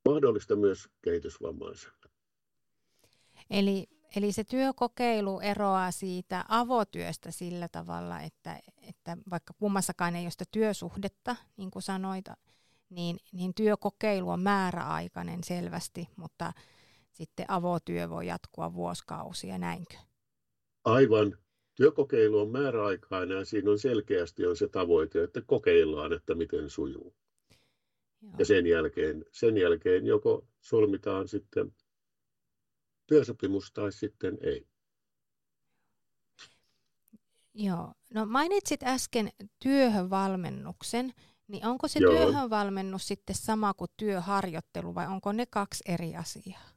mahdollista 0.09 0.57
myös 0.57 0.89
kehitysvammaiselle. 1.03 2.09
Eli, 3.51 3.87
eli 4.17 4.33
se 4.33 4.45
työkokeilu 4.45 5.41
eroaa 5.41 5.91
siitä 5.91 6.45
avotyöstä 6.49 7.31
sillä 7.31 7.69
tavalla, 7.69 8.21
että, 8.21 8.61
että 8.89 9.17
vaikka 9.31 9.55
kummassakaan 9.59 10.17
ei 10.17 10.25
ole 10.25 10.31
sitä 10.31 10.45
työsuhdetta, 10.51 11.37
niin 11.57 11.71
kuin 11.71 11.83
sanoit, 11.83 12.25
niin, 12.91 13.17
niin 13.33 13.55
työkokeilu 13.55 14.31
on 14.31 14.41
määräaikainen 14.41 15.45
selvästi, 15.45 16.09
mutta 16.17 16.53
sitten 17.13 17.47
avotyö 17.49 18.11
voi 18.11 18.27
jatkua 18.27 18.75
vuosikausia, 18.75 19.59
näinkö? 19.59 19.95
Aivan. 20.85 21.39
Työkokeilu 21.75 22.41
on 22.41 22.51
määräaikainen 22.51 23.39
ja 23.39 23.45
siinä 23.45 23.71
on 23.71 23.79
selkeästi 23.79 24.47
on 24.47 24.57
se 24.57 24.69
tavoite, 24.69 25.23
että 25.23 25.43
kokeillaan, 25.47 26.13
että 26.13 26.35
miten 26.35 26.71
sujuu. 26.71 27.15
Joo. 28.23 28.33
Ja 28.39 28.45
sen 28.45 28.67
jälkeen, 28.67 29.25
sen 29.33 29.59
jälkeen 29.59 30.07
joko 30.07 30.47
solmitaan 30.61 31.29
sitten 31.29 31.73
työsopimus 33.09 33.73
tai 33.73 33.93
sitten 33.93 34.39
ei. 34.41 34.67
Joo. 37.55 37.93
No 38.15 38.27
mainitsit 38.27 38.83
äsken 38.83 39.33
työhönvalmennuksen, 39.63 41.13
niin 41.49 41.67
onko 41.67 41.89
se 41.89 41.99
Joo. 41.99 42.13
työhönvalmennus 42.13 43.09
sitten 43.09 43.37
sama 43.37 43.75
kuin 43.75 43.91
työharjoittelu 43.97 44.95
vai 44.95 45.07
onko 45.07 45.33
ne 45.33 45.47
kaksi 45.47 45.85
eri 45.93 46.17
asiaa? 46.17 46.69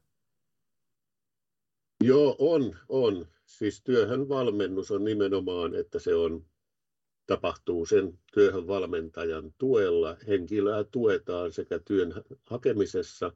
Joo, 2.04 2.36
on, 2.40 2.78
on. 2.90 3.28
Siis 3.46 3.82
työhön 3.84 4.30
valmennus 4.30 4.92
on 4.92 5.04
nimenomaan, 5.04 5.76
että 5.76 6.00
se 6.00 6.16
on, 6.16 6.46
tapahtuu 7.28 7.86
sen 7.86 8.20
työhön 8.34 8.68
valmentajan 8.68 9.54
tuella. 9.58 10.18
Henkilöä 10.28 10.84
tuetaan 10.84 11.52
sekä 11.52 11.80
työn 11.80 12.14
hakemisessa 12.46 13.32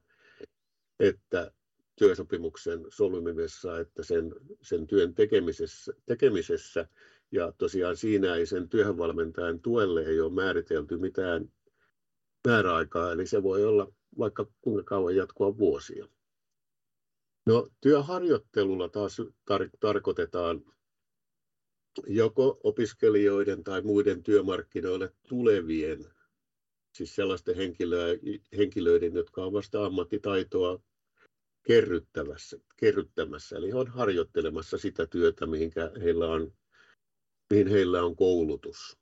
että 0.99 1.51
työsopimuksen 1.95 2.85
solmimisessa 2.89 3.79
että 3.79 4.03
sen, 4.03 4.35
sen 4.61 4.87
työn 4.87 5.13
tekemisessä, 5.13 5.93
tekemisessä. 6.05 6.87
Ja 7.31 7.51
tosiaan 7.57 7.97
siinä 7.97 8.35
ei 8.35 8.45
sen 8.45 8.69
työhönvalmentajan 8.69 9.59
tuelle 9.59 10.01
ei 10.01 10.19
ole 10.19 10.33
määritelty 10.33 10.97
mitään 10.97 11.51
määräaikaa, 12.47 13.11
eli 13.11 13.27
se 13.27 13.43
voi 13.43 13.65
olla 13.65 13.93
vaikka 14.17 14.45
kuinka 14.61 14.83
kauan 14.83 15.15
jatkua 15.15 15.57
vuosia. 15.57 16.07
No, 17.45 17.67
työharjoittelulla 17.81 18.89
taas 18.89 19.21
tar- 19.21 19.77
tarkoitetaan 19.79 20.65
joko 22.07 22.59
opiskelijoiden 22.63 23.63
tai 23.63 23.81
muiden 23.81 24.23
työmarkkinoille 24.23 25.13
tulevien, 25.27 26.05
siis 26.91 27.15
sellaisten 27.15 27.55
henkilöiden, 28.57 29.13
jotka 29.13 29.43
ovat 29.43 29.53
vasta 29.53 29.85
ammattitaitoa 29.85 30.79
kerryttämässä, 31.67 32.57
kerryttämässä, 32.77 33.57
eli 33.57 33.73
on 33.73 33.87
harjoittelemassa 33.87 34.77
sitä 34.77 35.07
työtä, 35.07 35.45
mihinkä 35.45 35.91
heillä 36.03 36.27
on, 36.27 36.53
mihin 37.49 37.67
heillä 37.67 38.03
on 38.03 38.15
koulutus. 38.15 38.97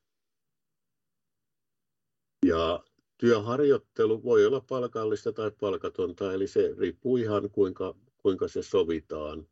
Ja 2.45 2.83
työharjoittelu 3.17 4.23
voi 4.23 4.45
olla 4.45 4.61
palkallista 4.61 5.33
tai 5.33 5.51
palkatonta, 5.59 6.33
eli 6.33 6.47
se 6.47 6.75
riippuu 6.77 7.17
ihan 7.17 7.49
kuinka 7.51 7.95
kuinka 8.23 8.47
se 8.47 8.63
sovitaan. 8.63 9.47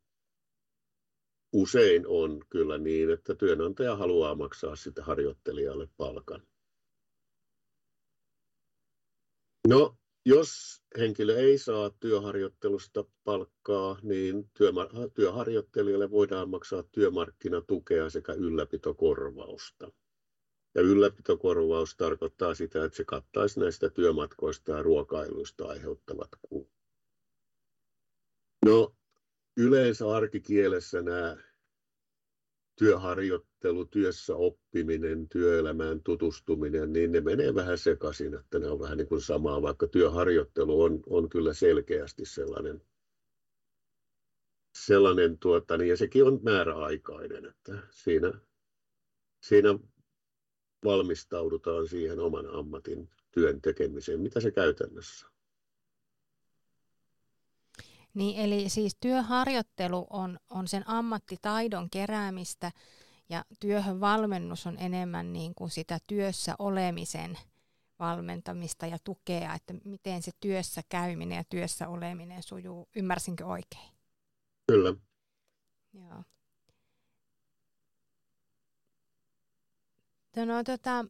Usein 1.54 2.08
on 2.08 2.41
kyllä 2.50 2.78
niin, 2.78 3.10
että 3.10 3.36
työnantaja 3.36 3.95
haluaa 3.95 4.36
maksaa 4.36 4.76
sitä 4.76 5.04
harjoittelijalle 5.04 5.88
palkan. 5.97 6.47
No, 9.67 9.97
jos 10.25 10.81
henkilö 10.97 11.38
ei 11.38 11.57
saa 11.57 11.89
työharjoittelusta 11.89 13.05
palkkaa, 13.23 13.97
niin 14.01 14.49
työharjoittelijalle 15.13 16.12
voidaan 16.12 16.49
maksaa 16.49 16.84
työmarkkinatukea 16.84 18.10
sekä 18.10 18.34
ylläpitokorvausta. 18.34 19.91
Ja 20.75 20.81
ylläpitokorvaus 20.81 21.95
tarkoittaa 21.95 22.53
sitä, 22.53 22.86
että 22.86 22.97
se 22.97 23.03
kattaisi 23.03 23.60
näistä 23.60 23.89
työmatkoista 23.89 24.71
ja 24.71 24.84
ruokailuista 24.84 25.65
aiheuttavat 25.65 26.29
kulut. 26.41 26.71
No 28.65 28.95
yleensä 29.57 30.12
arkikielessä 30.15 31.01
nämä 31.01 31.38
työharjoittelu, 32.82 33.86
työssä 33.86 34.36
oppiminen, 34.36 35.30
työelämään 35.30 36.02
tutustuminen, 36.04 36.94
niin 36.94 37.12
ne 37.12 37.22
menee 37.22 37.56
vähän 37.56 37.78
sekaisin, 37.78 38.34
että 38.34 38.60
ne 38.60 38.67
on 38.67 38.80
vähän 38.80 38.98
niin 38.98 39.08
kuin 39.08 39.22
samaa, 39.22 39.62
vaikka 39.62 39.88
työharjoittelu 39.88 40.82
on, 40.82 41.00
on 41.10 41.30
kyllä 41.30 41.54
selkeästi 41.54 42.26
sellainen, 42.26 42.82
sellainen 44.78 45.38
tuota, 45.39 45.78
niin, 45.78 45.89
ja 45.89 45.98
sekin 45.98 46.24
on 46.24 46.39
määräaikainen, 46.44 47.46
että 47.46 47.88
siinä, 47.89 48.34
siinä 49.44 49.80
valmistaudutaan 50.84 51.88
siihen 51.88 52.20
oman 52.20 52.48
ammatin 52.48 53.10
työn 53.32 53.62
tekemiseen, 53.62 54.20
mitä 54.20 54.39
se 54.39 54.52
käytännössä 54.52 55.31
niin 58.13 58.39
eli 58.39 58.69
siis 58.69 58.97
työharjoittelu 59.00 60.08
on, 60.10 60.39
on 60.50 60.67
sen 60.67 60.89
ammattitaidon 60.89 61.89
keräämistä 61.89 62.71
ja 63.30 63.45
työhön 63.60 64.00
valmennus 64.00 64.67
on 64.67 64.78
enemmän 64.80 65.34
niin 65.34 65.56
kuin 65.56 65.69
sitä 65.69 66.00
työssä 66.08 66.56
olemisen 66.60 67.38
valmentamista 68.00 68.86
ja 68.86 68.97
tukea, 69.04 69.54
että 69.54 69.74
miten 69.84 70.21
se 70.21 70.32
työssä 70.39 70.82
käyminen 70.89 71.36
ja 71.36 71.43
työssä 71.43 71.88
oleminen 71.88 72.43
sujuu. 72.43 72.89
Ymmärsinkö 72.95 73.45
oikein? 73.45 73.91
Kyllä. 74.67 74.93
Joo. 75.93 76.24
No, 80.45 80.63
tota, 80.63 81.06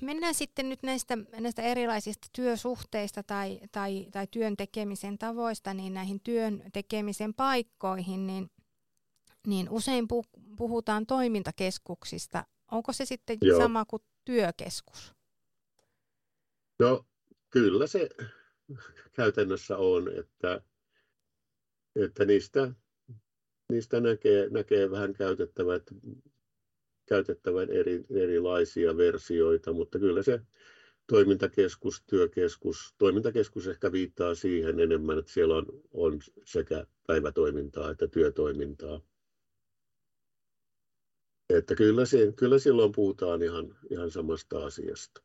Mennään 0.00 0.34
sitten 0.34 0.68
nyt 0.68 0.82
näistä, 0.82 1.18
näistä 1.40 1.62
erilaisista 1.62 2.28
työsuhteista 2.32 3.22
tai, 3.22 3.60
tai, 3.72 4.06
tai 4.12 4.26
työn 4.30 4.56
tekemisen 4.56 5.18
tavoista 5.18 5.74
niin 5.74 5.94
näihin 5.94 6.20
työn 6.20 6.62
tekemisen 6.72 7.34
paikkoihin, 7.34 8.26
niin 8.26 8.50
niin 9.46 9.70
usein 9.70 10.08
puhutaan 10.56 11.06
toimintakeskuksista. 11.06 12.44
Onko 12.70 12.92
se 12.92 13.04
sitten 13.04 13.38
Joo. 13.40 13.60
sama 13.60 13.84
kuin 13.84 14.02
työkeskus? 14.24 15.14
No 16.78 17.06
kyllä 17.50 17.86
se 17.86 18.08
käytännössä 19.12 19.76
on, 19.76 20.12
että, 20.18 20.60
että 21.96 22.24
niistä, 22.24 22.72
niistä 23.72 24.00
näkee, 24.00 24.48
näkee 24.50 24.90
vähän 24.90 25.12
käytettävät, 25.14 25.82
käytettävän 27.06 27.70
eri, 27.70 28.04
erilaisia 28.10 28.96
versioita, 28.96 29.72
mutta 29.72 29.98
kyllä 29.98 30.22
se 30.22 30.40
toimintakeskus, 31.06 32.02
työkeskus, 32.06 32.94
toimintakeskus 32.98 33.66
ehkä 33.66 33.92
viittaa 33.92 34.34
siihen 34.34 34.80
enemmän, 34.80 35.18
että 35.18 35.32
siellä 35.32 35.54
on, 35.54 35.66
on 35.92 36.20
sekä 36.44 36.86
päivätoimintaa 37.06 37.90
että 37.90 38.06
työtoimintaa. 38.08 39.00
Että 41.50 41.74
kyllä, 41.74 42.06
se, 42.06 42.32
kyllä 42.36 42.58
silloin 42.58 42.92
puhutaan 42.92 43.42
ihan, 43.42 43.78
ihan 43.90 44.10
samasta 44.10 44.66
asiasta. 44.66 45.22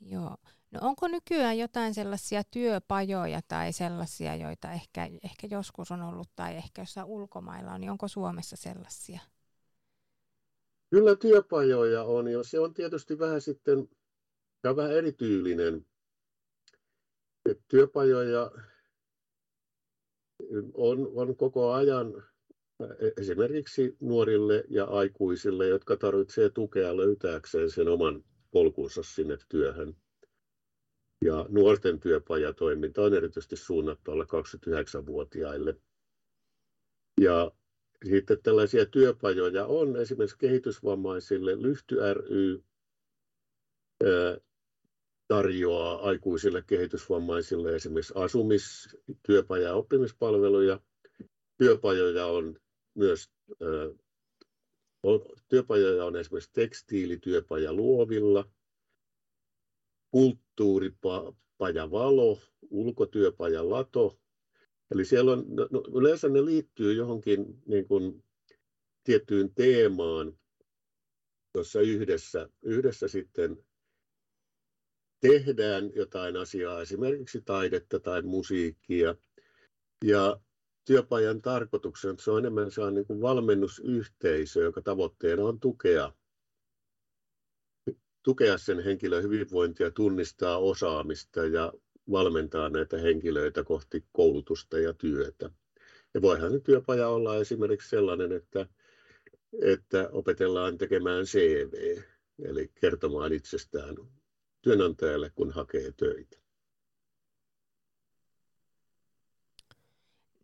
Joo. 0.00 0.36
No 0.70 0.80
onko 0.82 1.08
nykyään 1.08 1.58
jotain 1.58 1.94
sellaisia 1.94 2.44
työpajoja 2.44 3.40
tai 3.48 3.72
sellaisia, 3.72 4.36
joita 4.36 4.72
ehkä, 4.72 5.08
ehkä 5.24 5.46
joskus 5.50 5.90
on 5.90 6.02
ollut 6.02 6.28
tai 6.36 6.56
ehkä 6.56 6.82
jossain 6.82 7.06
ulkomailla 7.06 7.72
on, 7.72 7.80
niin 7.80 7.90
onko 7.90 8.08
Suomessa 8.08 8.56
sellaisia? 8.56 9.20
Kyllä 10.90 11.16
työpajoja 11.16 12.02
on, 12.02 12.28
ja 12.28 12.42
se 12.42 12.60
on 12.60 12.74
tietysti 12.74 13.18
vähän 13.18 13.40
sitten 13.40 13.88
ja 14.64 14.76
vähän 14.76 14.92
erityylinen. 14.92 15.86
Et 17.50 17.60
työpajoja 17.68 18.50
on, 20.74 21.10
on 21.14 21.36
koko 21.36 21.72
ajan 21.72 22.22
esimerkiksi 23.16 23.96
nuorille 24.00 24.64
ja 24.68 24.84
aikuisille, 24.84 25.66
jotka 25.66 25.96
tarvitsevat 25.96 26.54
tukea 26.54 26.96
löytääkseen 26.96 27.70
sen 27.70 27.88
oman 27.88 28.24
polkunsa 28.50 29.02
sinne 29.02 29.38
työhön. 29.48 29.96
Ja 31.24 31.46
nuorten 31.48 32.00
työpajatoiminta 32.00 33.02
on 33.02 33.14
erityisesti 33.14 33.56
suunnattu 33.56 34.10
alle 34.10 34.24
29-vuotiaille. 34.24 35.76
Ja 37.20 37.50
sitten 38.04 38.42
tällaisia 38.42 38.86
työpajoja 38.86 39.66
on 39.66 39.96
esimerkiksi 39.96 40.38
kehitysvammaisille. 40.38 41.62
Lyhty 41.62 41.96
ry 42.14 42.62
tarjoaa 45.28 46.00
aikuisille 46.08 46.64
kehitysvammaisille 46.66 47.74
esimerkiksi 47.74 48.14
asumis-, 48.16 48.96
työpaja- 49.22 49.62
ja 49.68 49.74
oppimispalveluja. 49.74 50.80
Työpajoja 51.58 52.26
on 52.26 52.60
myös 52.94 53.30
työpajoja 55.48 56.04
on 56.04 56.16
esimerkiksi 56.16 56.50
tekstiilityöpaja 56.52 57.72
Luovilla, 57.72 58.50
kulttuuripaja 60.10 61.90
Valo, 61.90 62.38
ulkotyöpaja 62.70 63.70
Lato. 63.70 64.18
Eli 64.90 65.04
siellä 65.04 65.32
on, 65.32 65.44
no, 65.48 65.68
no, 65.70 65.82
yleensä 65.94 66.28
ne 66.28 66.44
liittyy 66.44 66.92
johonkin 66.92 67.62
niin 67.66 67.88
kuin, 67.88 68.24
tiettyyn 69.04 69.54
teemaan, 69.54 70.38
jossa 71.54 71.80
yhdessä, 71.80 72.48
yhdessä 72.62 73.08
sitten 73.08 73.64
tehdään 75.20 75.90
jotain 75.94 76.36
asiaa, 76.36 76.82
esimerkiksi 76.82 77.40
taidetta 77.44 78.00
tai 78.00 78.22
musiikkia. 78.22 79.14
Ja 80.04 80.40
työpajan 80.84 81.42
tarkoituksena 81.42 82.10
että 82.10 82.24
se 82.24 82.30
on 82.30 82.38
enemmän 82.38 82.70
se 82.70 82.80
on 82.80 82.94
niin 82.94 83.06
kuin 83.06 83.20
valmennusyhteisö, 83.20 84.60
joka 84.60 84.82
tavoitteena 84.82 85.44
on 85.44 85.60
tukea, 85.60 86.12
tukea 88.28 88.58
sen 88.58 88.84
henkilön 88.84 89.22
hyvinvointia, 89.22 89.90
tunnistaa 89.90 90.58
osaamista 90.58 91.46
ja 91.46 91.72
valmentaa 92.10 92.68
näitä 92.68 92.98
henkilöitä 92.98 93.64
kohti 93.64 94.04
koulutusta 94.12 94.78
ja 94.78 94.94
työtä. 94.94 95.50
Ja 96.14 96.22
voihan 96.22 96.52
se 96.52 96.60
työpaja 96.60 97.08
olla 97.08 97.36
esimerkiksi 97.36 97.88
sellainen, 97.88 98.32
että, 98.32 98.66
että 99.62 100.08
opetellaan 100.12 100.78
tekemään 100.78 101.24
CV, 101.24 102.02
eli 102.44 102.70
kertomaan 102.80 103.32
itsestään 103.32 103.96
työnantajalle, 104.62 105.30
kun 105.30 105.50
hakee 105.50 105.92
töitä. 105.92 106.36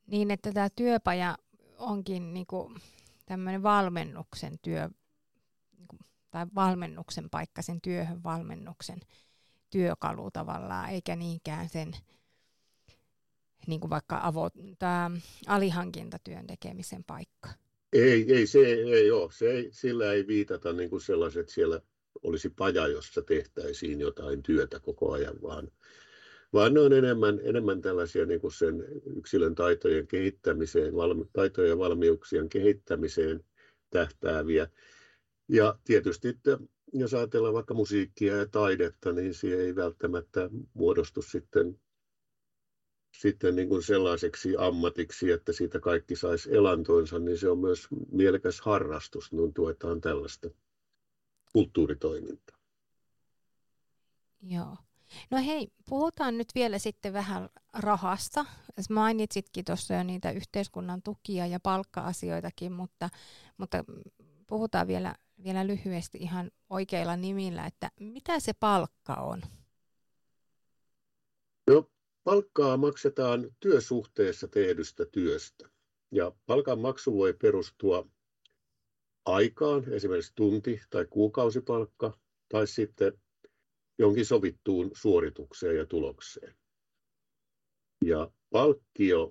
Niin, 0.07 0.31
että 0.31 0.53
tämä 0.53 0.69
työpaja 0.71 1.39
onkin 1.79 2.35
niin 2.35 2.47
kuin 2.47 2.75
tämmöinen 3.27 3.63
valmennuksen 3.63 4.59
työ, 4.63 4.89
tai 6.35 6.47
valmennuksen 6.55 7.31
paikka 7.31 7.63
sen 7.63 7.81
työhön 7.81 8.23
valmennuksen 8.23 9.01
työkalu 9.71 10.31
tavallaan, 10.31 10.91
eikä 10.91 11.17
niinkään 11.17 11.69
sen 11.69 11.93
niin 13.67 13.81
kuin 13.81 13.91
vaikka 13.91 14.21
avo, 14.23 14.51
tämä 14.79 15.11
alihankintatyön 15.47 16.47
tekemisen 16.47 17.05
paikka. 17.05 17.49
Ei, 17.93 18.33
ei 18.33 18.47
se 18.47 18.59
ei 18.69 19.11
ole. 19.11 19.33
Se 19.33 19.51
ei, 19.51 19.69
sillä 19.73 20.13
ei 20.13 20.27
viitata 20.27 20.73
niin 20.73 20.91
kuin 20.91 21.01
sellaiset, 21.01 21.49
siellä 21.49 21.81
olisi 22.23 22.51
paja, 22.51 22.89
jossa 22.89 23.23
tehtäisiin 23.23 24.01
jotain 24.01 24.43
työtä 24.43 24.81
koko 24.81 25.13
ajan, 25.13 25.43
vaan, 25.43 25.71
vaan 26.53 26.75
ne 26.75 26.81
on 26.81 26.93
enemmän, 26.93 27.41
enemmän 27.43 27.83
tällaisia 27.83 28.27
niin 28.27 28.41
kuin 28.41 28.53
sen 28.53 28.85
yksilön 29.17 29.55
taitojen 29.55 30.07
kehittämiseen, 30.07 30.97
valmi, 30.97 31.25
taitojen 31.33 31.71
ja 31.71 31.79
valmiuksien 31.79 32.49
kehittämiseen 32.49 33.45
tähtääviä. 33.91 34.69
Ja 35.49 35.79
tietysti, 35.85 36.29
että 36.29 36.59
jos 36.93 37.15
ajatellaan 37.15 37.55
vaikka 37.55 37.75
musiikkia 37.75 38.37
ja 38.37 38.47
taidetta, 38.47 39.13
niin 39.13 39.35
siihen 39.35 39.61
ei 39.61 39.77
välttämättä 39.77 40.51
muodostu 40.75 41.23
sitten, 41.23 41.81
sitten 43.21 43.57
niin 43.57 43.69
kuin 43.69 43.83
sellaiseksi 43.83 44.55
ammatiksi, 44.59 45.31
että 45.31 45.53
siitä 45.53 45.81
kaikki 45.81 46.17
saisi 46.17 46.55
elantonsa, 46.55 47.19
niin 47.19 47.39
se 47.39 47.49
on 47.49 47.59
myös 47.59 47.89
mielekäs 48.13 48.61
harrastus, 48.61 49.33
niin 49.33 49.55
tuetaan 49.55 50.01
tällaista 50.01 50.49
kulttuuritoimintaa. 51.53 52.57
Joo. 54.43 54.77
No 55.31 55.39
hei, 55.47 55.69
puhutaan 55.89 56.39
nyt 56.39 56.49
vielä 56.55 56.79
sitten 56.79 57.13
vähän 57.13 57.49
rahasta. 57.73 58.45
Mainitsitkin 58.91 59.65
tuossa 59.65 59.95
jo 59.95 60.03
niitä 60.03 60.31
yhteiskunnan 60.31 61.03
tukia 61.03 61.47
ja 61.47 61.61
palkka-asioitakin, 61.61 62.73
mutta, 62.73 63.09
mutta 63.57 63.85
puhutaan 64.47 64.87
vielä, 64.87 65.15
vielä 65.43 65.67
lyhyesti 65.67 66.19
ihan 66.19 66.51
oikeilla 66.71 67.17
nimillä, 67.17 67.67
että 67.67 67.91
mitä 68.01 68.41
se 68.41 68.53
palkka 68.61 69.15
on? 69.15 69.43
No, 71.67 71.91
palkkaa 72.25 72.77
maksetaan 72.77 73.57
työsuhteessa 73.61 74.49
tehdystä 74.49 75.05
työstä. 75.13 75.69
Ja 76.11 76.33
palkan 76.47 76.79
maksu 76.79 77.17
voi 77.17 77.33
perustua 77.33 78.09
aikaan, 79.25 79.93
esimerkiksi 79.93 80.33
tunti- 80.35 80.81
tai 80.91 81.07
kuukausipalkka, 81.11 82.19
tai 82.49 82.67
sitten 82.67 83.21
jonkin 83.99 84.27
sovittuun 84.27 84.91
suoritukseen 84.95 85.77
ja 85.77 85.87
tulokseen. 85.87 86.55
Ja 88.05 88.31
palkkio 88.51 89.31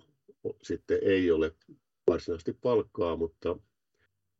sitten 0.64 1.00
ei 1.02 1.32
ole 1.32 1.56
varsinaisesti 2.08 2.54
palkkaa, 2.54 3.16
mutta 3.16 3.58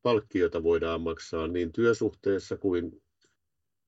palkkiota 0.04 0.64
voidaan 0.64 1.02
maksaa 1.02 1.48
niin 1.48 1.72
työsuhteessa 1.72 2.58
kuin, 2.58 3.02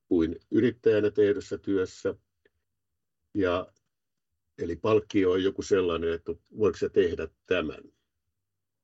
kuin 0.08 0.36
yrittäjänä 0.52 1.12
tehdyssä 1.12 1.58
työssä. 1.58 2.16
Ja, 3.34 3.68
eli 4.58 4.76
palkkio 4.76 5.32
on 5.32 5.44
joku 5.44 5.62
sellainen, 5.62 6.14
että 6.14 6.32
voiko 6.58 6.78
se 6.78 6.90
tehdä 6.90 7.28
tämän, 7.46 7.84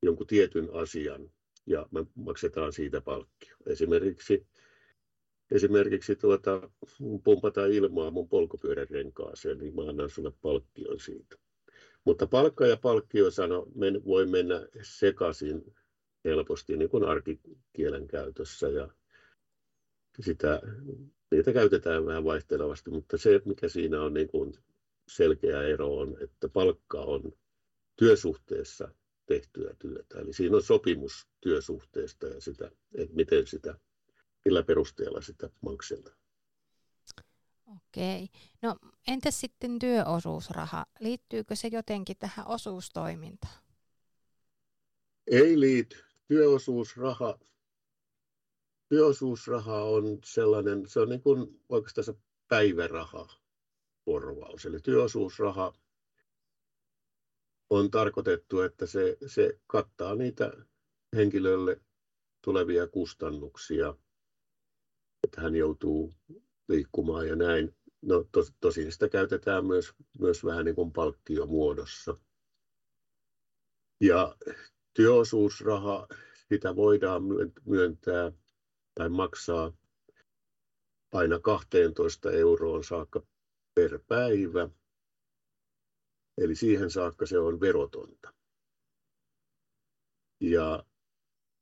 jonkun 0.01 0.27
tietyn 0.27 0.69
asian, 0.73 1.31
ja 1.65 1.85
me 1.91 2.05
maksetaan 2.15 2.73
siitä 2.73 3.01
palkkio. 3.01 3.55
Esimerkiksi, 3.65 4.47
esimerkiksi 5.51 6.15
tuota, 6.15 6.69
pumpata 7.23 7.65
ilmaa 7.65 8.11
mun 8.11 8.29
polkupyörän 8.29 8.89
renkaaseen, 8.89 9.57
niin 9.57 9.75
mä 9.75 9.81
annan 9.89 10.09
sulle 10.09 10.31
palkkion 10.41 10.99
siitä. 10.99 11.35
Mutta 12.05 12.27
palkka 12.27 12.65
ja 12.65 12.77
palkkio 12.77 13.31
sano, 13.31 13.67
men, 13.75 14.05
voi 14.05 14.25
mennä 14.25 14.67
sekaisin 14.81 15.73
helposti 16.25 16.77
niin 16.77 16.89
kuin 16.89 17.03
arkikielen 17.03 18.07
käytössä 18.07 18.67
ja 18.67 18.89
sitä, 20.19 20.61
niitä 21.31 21.53
käytetään 21.53 22.05
vähän 22.05 22.23
vaihtelevasti, 22.23 22.89
mutta 22.89 23.17
se 23.17 23.41
mikä 23.45 23.69
siinä 23.69 24.01
on 24.01 24.13
niin 24.13 24.27
kuin 24.27 24.53
selkeä 25.07 25.61
ero 25.63 25.97
on, 25.97 26.17
että 26.21 26.49
palkka 26.49 27.01
on 27.01 27.31
työsuhteessa 27.95 28.93
tehtyä 29.25 29.75
työtä. 29.79 30.19
Eli 30.19 30.33
siinä 30.33 30.55
on 30.55 30.63
sopimus 30.63 31.27
työsuhteesta 31.41 32.27
ja 32.27 32.41
sitä, 32.41 32.71
että 32.95 33.15
miten 33.15 33.47
sitä, 33.47 33.79
millä 34.45 34.63
perusteella 34.63 35.21
sitä 35.21 35.49
maksetaan. 35.61 36.17
Okei. 37.67 38.29
No 38.61 38.75
entäs 39.07 39.39
sitten 39.39 39.79
työosuusraha? 39.79 40.85
Liittyykö 40.99 41.55
se 41.55 41.67
jotenkin 41.67 42.17
tähän 42.19 42.47
osuustoimintaan? 42.47 43.61
ei 45.31 45.59
liity. 45.59 46.03
Työosuusraha, 46.31 47.39
työosuusraha 48.89 49.83
on 49.83 50.19
sellainen, 50.25 50.87
se 50.87 50.99
on 50.99 51.09
niin 51.09 51.21
kuin 51.21 51.61
oikeastaan 51.69 52.17
päiväraha 52.47 53.27
korvaus. 54.05 54.65
Eli 54.65 54.79
työosuusraha 54.79 55.73
on 57.69 57.91
tarkoitettu, 57.91 58.59
että 58.59 58.85
se, 58.85 59.17
se 59.27 59.59
kattaa 59.67 60.15
niitä 60.15 60.51
henkilölle 61.15 61.81
tulevia 62.43 62.87
kustannuksia, 62.87 63.95
että 65.23 65.41
hän 65.41 65.55
joutuu 65.55 66.13
liikkumaan 66.69 67.27
ja 67.27 67.35
näin. 67.35 67.75
No 68.01 68.25
tos, 68.31 68.53
tosin 68.59 68.91
sitä 68.91 69.09
käytetään 69.09 69.65
myös, 69.65 69.93
myös 70.19 70.45
vähän 70.45 70.65
niin 70.65 70.75
kuin 70.75 70.93
palkkiomuodossa. 70.93 72.17
Ja 74.01 74.35
työosuusraha, 74.93 76.07
sitä 76.49 76.75
voidaan 76.75 77.23
myöntää 77.65 78.31
tai 78.95 79.09
maksaa 79.09 79.73
aina 81.11 81.39
12 81.39 82.31
euroon 82.31 82.83
saakka 82.83 83.21
per 83.75 83.99
päivä. 84.07 84.69
Eli 86.37 86.55
siihen 86.55 86.91
saakka 86.91 87.25
se 87.25 87.39
on 87.39 87.59
verotonta. 87.59 88.33
Ja 90.39 90.83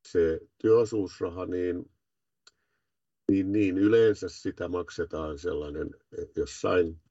se 0.08 0.40
työosuusraha, 0.58 1.46
niin, 1.46 1.92
niin, 3.32 3.52
niin 3.52 3.78
yleensä 3.78 4.30
sitä 4.30 4.68
maksetaan 4.68 5.40
sellainen 5.40 5.90
jossain 6.36 7.02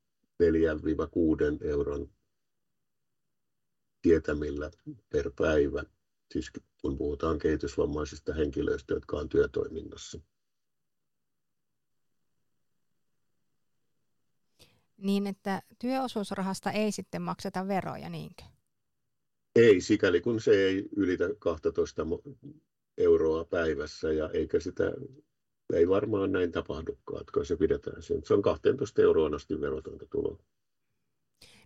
4-6 0.43 1.67
euron 1.69 2.11
tietämillä 4.03 4.71
per 5.11 5.31
päivä, 5.37 5.85
siis 6.33 6.51
kun 6.83 6.99
puhutaan 6.99 7.39
kehitysvammaisista 7.39 8.35
henkilöistä, 8.35 8.95
jotka 8.95 9.17
on 9.17 9.29
työtoiminnassa. 9.29 10.21
Niin, 14.97 15.27
että 15.27 15.63
työosuusrahasta 15.79 16.71
ei 16.71 16.93
sitten 16.93 17.23
makseta 17.23 17.69
veroja, 17.69 18.09
niinkö? 18.09 18.43
Ei, 19.57 19.81
sikäli 19.81 20.21
kun 20.21 20.41
se 20.41 20.51
ei 20.51 20.89
ylitä 20.97 21.25
12 21.39 22.07
euroa 22.99 23.45
päivässä 23.45 24.13
ja 24.13 24.31
eikä 24.31 24.61
sitä, 24.61 24.85
ei 25.73 25.89
varmaan 25.89 26.33
näin 26.33 26.53
tapahdukaan, 26.53 27.21
että 27.21 27.45
se 27.45 27.57
pidetään 27.57 28.03
sen. 28.03 28.25
Se 28.25 28.35
on 28.35 28.43
12 28.43 29.03
euroa 29.03 29.37
asti 29.37 29.61
verotonta 29.61 30.07
tuloa. 30.11 30.39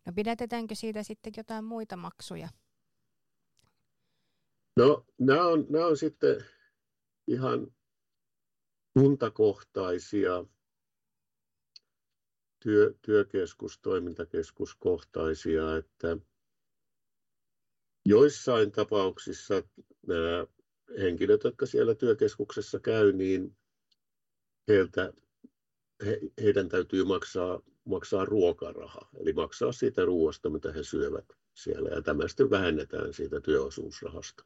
No 0.06 0.12
pidätetäänkö 0.14 0.74
siitä 0.74 1.02
sitten 1.02 1.32
jotain 1.36 1.64
muita 1.64 1.96
maksuja? 1.96 2.48
No 4.76 5.06
nämä 5.18 5.46
on, 5.46 5.66
nämä 5.70 5.86
on 5.86 5.96
sitten 5.96 6.44
ihan 7.26 7.74
kuntakohtaisia, 8.98 10.44
työ, 12.62 12.94
työkeskus, 13.02 13.78
toimintakeskuskohtaisia, 13.78 15.76
että 15.76 16.16
joissain 18.06 18.72
tapauksissa 18.72 19.62
nämä 20.06 20.46
henkilöt, 20.98 21.44
jotka 21.44 21.66
siellä 21.66 21.94
työkeskuksessa 21.94 22.78
käy, 22.78 23.12
niin 23.12 23.56
heiltä, 24.68 25.12
he, 26.06 26.20
heidän 26.42 26.68
täytyy 26.68 27.04
maksaa, 27.04 27.62
maksaa 27.84 28.24
ruokaraha, 28.24 29.08
eli 29.20 29.32
maksaa 29.32 29.72
siitä 29.72 30.04
ruoasta, 30.04 30.50
mitä 30.50 30.72
he 30.72 30.82
syövät 30.82 31.32
siellä, 31.54 31.88
ja 31.88 32.02
tämä 32.02 32.28
sitten 32.28 32.50
vähennetään 32.50 33.12
siitä 33.12 33.40
työosuusrahasta. 33.40 34.44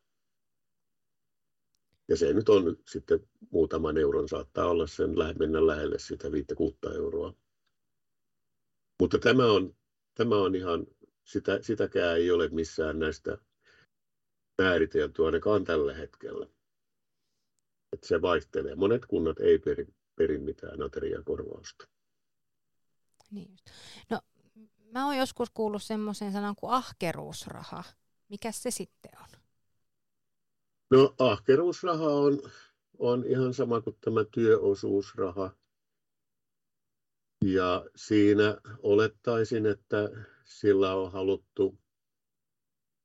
Ja 2.08 2.16
se 2.16 2.32
nyt 2.32 2.48
on 2.48 2.76
sitten 2.86 3.28
muutaman 3.50 3.98
euron, 3.98 4.28
saattaa 4.28 4.66
olla 4.66 4.86
sen 4.86 5.10
mennä 5.38 5.66
lähelle 5.66 5.98
sitä 5.98 6.28
5-6 6.28 6.94
euroa. 6.94 7.34
Mutta 9.00 9.18
tämä 9.18 9.52
on, 9.52 9.76
tämä 10.14 10.36
on 10.36 10.54
ihan, 10.54 10.86
sitä, 11.24 11.58
sitäkään 11.62 12.16
ei 12.16 12.30
ole 12.30 12.48
missään 12.48 12.98
näistä 12.98 13.38
määritelty 14.62 15.24
ainakaan 15.24 15.64
tällä 15.64 15.94
hetkellä. 15.94 16.46
Että 17.92 18.06
se 18.06 18.22
vaihtelee. 18.22 18.74
Monet 18.74 19.06
kunnat 19.06 19.40
ei 19.40 19.58
peri, 19.58 19.86
peri 20.16 20.38
mitään 20.38 20.82
ateriakorvausta. 20.82 21.88
Niin. 23.30 23.56
No, 24.10 24.20
mä 24.92 25.06
oon 25.06 25.16
joskus 25.16 25.50
kuullut 25.50 25.82
semmoisen 25.82 26.32
sanan 26.32 26.56
kuin 26.56 26.72
ahkeruusraha. 26.72 27.84
Mikä 28.28 28.52
se 28.52 28.70
sitten 28.70 29.12
on? 29.20 29.35
No 30.90 31.14
ahkeruusraha 31.18 32.06
on, 32.06 32.42
on 32.98 33.24
ihan 33.24 33.54
sama 33.54 33.80
kuin 33.80 33.96
tämä 34.00 34.24
työosuusraha. 34.24 35.50
Ja 37.44 37.84
siinä 37.96 38.60
olettaisin, 38.82 39.66
että 39.66 40.10
sillä 40.44 40.94
on 40.94 41.12
haluttu 41.12 41.78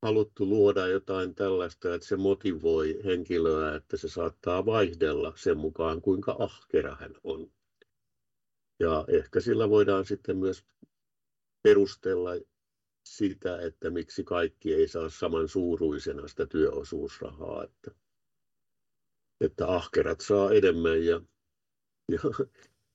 haluttu 0.02 0.46
luoda 0.46 0.88
jotain 0.88 1.36
tällaista, 1.36 1.94
että 1.96 2.08
se 2.08 2.18
motivoi 2.18 3.00
henkilöä, 3.06 3.76
että 3.76 3.98
se 3.98 4.10
saattaa 4.10 4.66
vaihdella 4.66 5.34
sen 5.36 5.58
mukaan, 5.58 6.02
kuinka 6.02 6.36
ahkera 6.40 6.96
hän 6.96 7.16
on. 7.24 7.52
Ja 8.80 9.06
ehkä 9.08 9.40
sillä 9.40 9.70
voidaan 9.70 10.06
sitten 10.06 10.38
myös 10.38 10.66
perustella 11.64 12.32
sitä, 13.04 13.62
että 13.62 13.90
miksi 13.90 14.24
kaikki 14.24 14.74
ei 14.74 14.88
saa 14.88 15.10
saman 15.10 15.48
suuruisena 15.48 16.28
sitä 16.28 16.46
työosuusrahaa, 16.46 17.64
että, 17.64 17.92
että 19.42 19.68
ahkerat 19.68 20.22
saa 20.22 20.52
enemmän 20.52 21.06
ja, 21.06 21.22
ja 22.12 22.20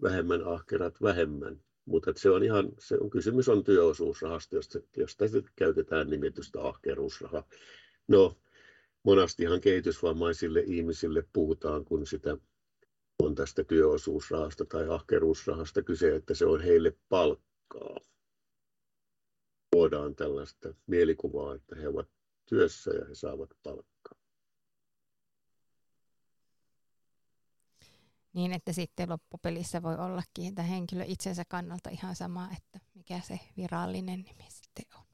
vähemmän 0.02 0.46
ahkerat 0.46 1.02
vähemmän. 1.02 1.60
Mutta 1.84 2.12
se 2.16 2.30
on 2.30 2.44
ihan, 2.44 2.72
se 2.78 2.96
on, 3.00 3.10
kysymys 3.10 3.48
on 3.48 3.64
työosuusrahasta, 3.64 4.56
josta, 4.56 4.78
josta 4.96 5.24
käytetään 5.56 6.10
nimitystä 6.10 6.62
ahkeruusraha. 6.62 7.44
No, 8.08 8.36
monastihan 9.02 9.60
kehitysvammaisille 9.60 10.60
ihmisille 10.60 11.24
puhutaan, 11.32 11.84
kun 11.84 12.06
sitä 12.06 12.36
on 13.18 13.34
tästä 13.34 13.64
työosuusrahasta 13.64 14.64
tai 14.64 14.88
ahkeruusrahasta 14.88 15.82
kyse, 15.82 16.16
että 16.16 16.34
se 16.34 16.46
on 16.46 16.60
heille 16.60 16.96
palkkaa. 17.08 17.96
Voidaan 19.76 20.14
tällaista 20.14 20.74
mielikuvaa, 20.86 21.54
että 21.54 21.76
he 21.76 21.88
ovat 21.88 22.08
työssä 22.46 22.90
ja 22.90 23.06
he 23.08 23.14
saavat 23.14 23.50
palkkaa. 23.62 24.18
Niin, 28.32 28.52
että 28.52 28.72
sitten 28.72 29.08
loppupelissä 29.08 29.82
voi 29.82 29.94
ollakin 29.94 30.48
että 30.48 30.62
henkilö 30.62 31.04
itsensä 31.06 31.44
kannalta 31.48 31.90
ihan 31.90 32.16
sama, 32.16 32.48
että 32.56 32.80
mikä 32.94 33.20
se 33.20 33.40
virallinen 33.56 34.20
nimi 34.20 34.44
sitten 34.48 34.84
on. 34.98 35.04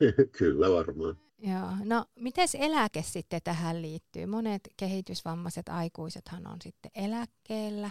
Kyllä 0.38 0.70
varmaan. 0.70 1.16
Joo. 1.38 1.70
No, 1.84 2.04
miten 2.20 2.48
eläke 2.58 3.02
sitten 3.02 3.40
tähän 3.44 3.82
liittyy? 3.82 4.26
Monet 4.26 4.68
kehitysvammaiset 4.76 5.68
aikuisethan 5.68 6.46
on 6.46 6.56
sitten 6.62 6.90
eläkkeellä, 6.94 7.90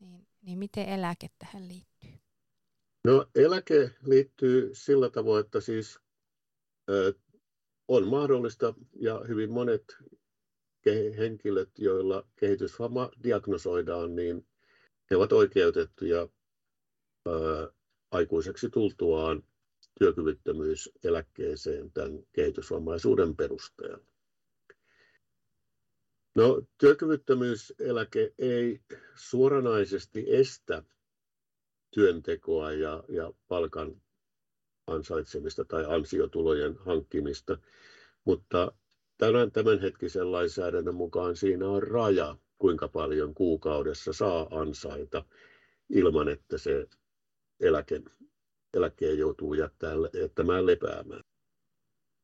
niin, 0.00 0.26
niin 0.42 0.58
miten 0.58 0.88
eläke 0.88 1.28
tähän 1.38 1.68
liittyy? 1.68 2.21
No 3.04 3.26
eläke 3.34 3.90
liittyy 4.06 4.70
sillä 4.72 5.10
tavoin, 5.10 5.44
että 5.44 5.60
siis 5.60 5.98
ö, 6.90 7.14
on 7.88 8.06
mahdollista 8.06 8.74
ja 8.96 9.24
hyvin 9.28 9.50
monet 9.50 9.96
henkilöt, 11.16 11.70
joilla 11.78 12.26
kehitysvamma 12.36 13.10
diagnosoidaan, 13.22 14.16
niin 14.16 14.46
he 15.10 15.16
ovat 15.16 15.32
oikeutettuja 15.32 16.28
ää, 17.26 17.68
aikuiseksi 18.10 18.70
tultuaan 18.70 19.42
työkyvyttömyyseläkkeeseen 19.98 21.92
tämän 21.92 22.22
kehitysvammaisuuden 22.32 23.36
perusteella. 23.36 24.04
No, 26.34 26.62
työkyvyttömyyseläke 26.78 28.34
ei 28.38 28.80
suoranaisesti 29.14 30.24
estä 30.28 30.82
työntekoa 31.94 32.72
ja, 32.72 33.04
ja 33.08 33.32
palkan 33.48 34.02
ansaitsemista 34.86 35.64
tai 35.64 35.84
ansiotulojen 35.88 36.76
hankkimista, 36.76 37.58
mutta 38.24 38.72
tämän, 39.18 39.52
tämänhetkisen 39.52 40.32
lainsäädännön 40.32 40.94
mukaan 40.94 41.36
siinä 41.36 41.68
on 41.68 41.82
raja, 41.82 42.36
kuinka 42.58 42.88
paljon 42.88 43.34
kuukaudessa 43.34 44.12
saa 44.12 44.48
ansaita 44.50 45.24
ilman, 45.90 46.28
että 46.28 46.58
se 46.58 46.86
eläke, 47.60 48.02
eläkkeen 48.74 49.18
joutuu 49.18 49.54
jättämään 50.14 50.66
lepäämään. 50.66 51.22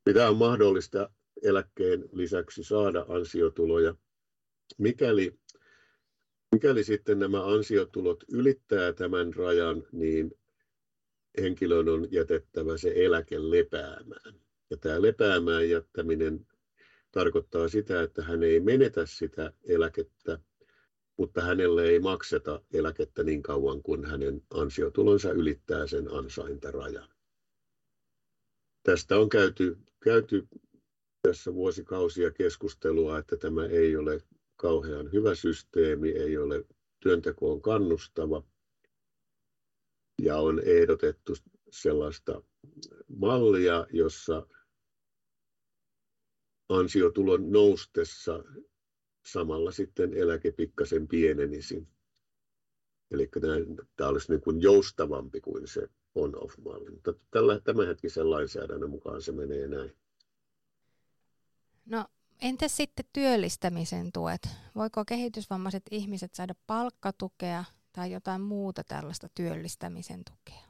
Mitä 0.06 0.30
on 0.30 0.36
mahdollista 0.36 1.10
eläkkeen 1.42 2.08
lisäksi 2.12 2.64
saada 2.64 3.06
ansiotuloja, 3.08 3.94
mikäli, 4.78 5.38
mikäli 6.52 6.84
sitten 6.84 7.18
nämä 7.18 7.44
ansiotulot 7.46 8.24
ylittää 8.32 8.92
tämän 8.92 9.34
rajan, 9.34 9.82
niin 9.92 10.30
henkilön 11.40 11.88
on 11.88 12.08
jätettävä 12.10 12.76
se 12.76 12.92
eläke 12.96 13.50
lepäämään. 13.50 14.34
Ja 14.70 14.76
tämä 14.76 15.02
lepäämään 15.02 15.68
jättäminen 15.68 16.46
tarkoittaa 17.12 17.68
sitä, 17.68 18.02
että 18.02 18.22
hän 18.22 18.42
ei 18.42 18.60
menetä 18.60 19.06
sitä 19.06 19.52
eläkettä, 19.64 20.38
mutta 21.16 21.40
hänelle 21.40 21.88
ei 21.88 21.98
makseta 21.98 22.60
eläkettä 22.72 23.22
niin 23.22 23.42
kauan 23.42 23.82
kuin 23.82 24.04
hänen 24.04 24.42
ansiotulonsa 24.50 25.30
ylittää 25.30 25.86
sen 25.86 26.12
ansaintarajan. 26.12 27.08
Tästä 28.82 29.18
on 29.18 29.28
käyty, 29.28 29.76
käyty 30.00 30.48
tässä 31.22 31.54
vuosikausia 31.54 32.30
keskustelua, 32.30 33.18
että 33.18 33.36
tämä 33.36 33.66
ei 33.66 33.96
ole 33.96 34.20
kauhean 34.58 35.12
hyvä 35.12 35.34
systeemi, 35.34 36.08
ei 36.08 36.38
ole 36.38 36.64
työntekoon 37.00 37.62
kannustava 37.62 38.42
ja 40.22 40.36
on 40.36 40.60
ehdotettu 40.64 41.32
sellaista 41.70 42.42
mallia, 43.08 43.86
jossa 43.92 44.46
ansiotulon 46.68 47.52
noustessa 47.52 48.44
samalla 49.26 49.70
sitten 49.70 50.14
eläke 50.14 50.52
pikkasen 50.52 51.08
pienenisi. 51.08 51.88
Eli 53.10 53.30
tämä 53.96 54.08
olisi 54.08 54.32
niin 54.32 54.40
kuin 54.40 54.62
joustavampi 54.62 55.40
kuin 55.40 55.68
se 55.68 55.88
on-off-malli. 56.14 56.90
Mutta 56.90 57.14
tällä, 57.30 57.60
tämänhetkisen 57.60 58.30
lainsäädännön 58.30 58.90
mukaan 58.90 59.22
se 59.22 59.32
menee 59.32 59.68
näin. 59.68 59.96
No 61.86 62.04
entäs 62.42 62.76
sitten 62.76 63.04
työllistämisen 63.12 64.12
tuet? 64.12 64.48
Voiko 64.74 65.04
kehitysvammaiset 65.04 65.82
ihmiset 65.90 66.34
saada 66.34 66.54
palkkatukea 66.66 67.64
tai 67.92 68.12
jotain 68.12 68.40
muuta 68.40 68.84
tällaista 68.84 69.28
työllistämisen 69.34 70.22
tukea? 70.24 70.68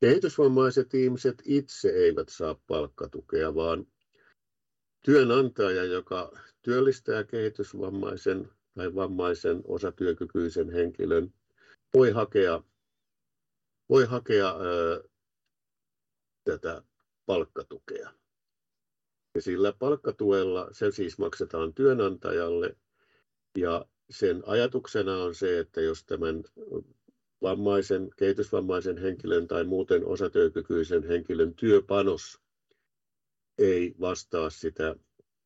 Kehitysvammaiset 0.00 0.94
ihmiset 0.94 1.42
itse 1.44 1.88
eivät 1.88 2.28
saa 2.28 2.56
palkkatukea, 2.66 3.54
vaan 3.54 3.86
työnantaja, 5.04 5.84
joka 5.84 6.32
työllistää 6.62 7.24
kehitysvammaisen 7.24 8.50
tai 8.74 8.94
vammaisen 8.94 9.62
osatyökykyisen 9.64 10.70
henkilön, 10.70 11.34
voi 11.94 12.10
hakea, 12.10 12.62
voi 13.88 14.06
hakea 14.06 14.48
ää, 14.48 15.00
tätä 16.44 16.82
palkkatukea. 17.26 18.21
Ja 19.34 19.42
sillä 19.42 19.72
palkkatuella 19.72 20.68
se 20.72 20.90
siis 20.90 21.18
maksetaan 21.18 21.74
työnantajalle 21.74 22.76
ja 23.58 23.86
sen 24.10 24.42
ajatuksena 24.46 25.16
on 25.16 25.34
se, 25.34 25.58
että 25.58 25.80
jos 25.80 26.04
tämän 26.04 26.44
vammaisen, 27.42 28.10
kehitysvammaisen 28.16 28.98
henkilön 28.98 29.48
tai 29.48 29.64
muuten 29.64 30.06
osatyökykyisen 30.06 31.02
henkilön 31.02 31.54
työpanos 31.54 32.40
ei 33.58 33.94
vastaa 34.00 34.50
sitä 34.50 34.96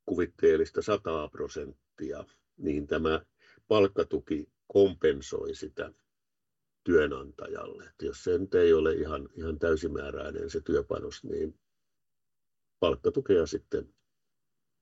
kuvitteellista 0.06 0.82
100 0.82 1.28
prosenttia, 1.28 2.24
niin 2.56 2.86
tämä 2.86 3.20
palkkatuki 3.68 4.48
kompensoi 4.66 5.54
sitä 5.54 5.92
työnantajalle. 6.84 7.84
Että 7.84 8.06
jos 8.06 8.24
se 8.24 8.38
nyt 8.38 8.54
ei 8.54 8.72
ole 8.72 8.92
ihan, 8.92 9.28
ihan 9.34 9.58
täysimääräinen 9.58 10.50
se 10.50 10.60
työpanos, 10.60 11.24
niin 11.24 11.58
palkkatukea 12.80 13.46
sitten, 13.46 13.94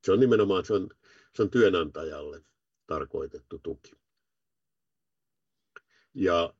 se 0.04 0.12
on 0.12 0.20
nimenomaan 0.20 0.64
se 0.64 0.74
on, 0.74 0.88
se 1.34 1.42
on 1.42 1.50
työnantajalle 1.50 2.44
tarkoitettu 2.86 3.58
tuki. 3.58 3.92
Ja 6.14 6.54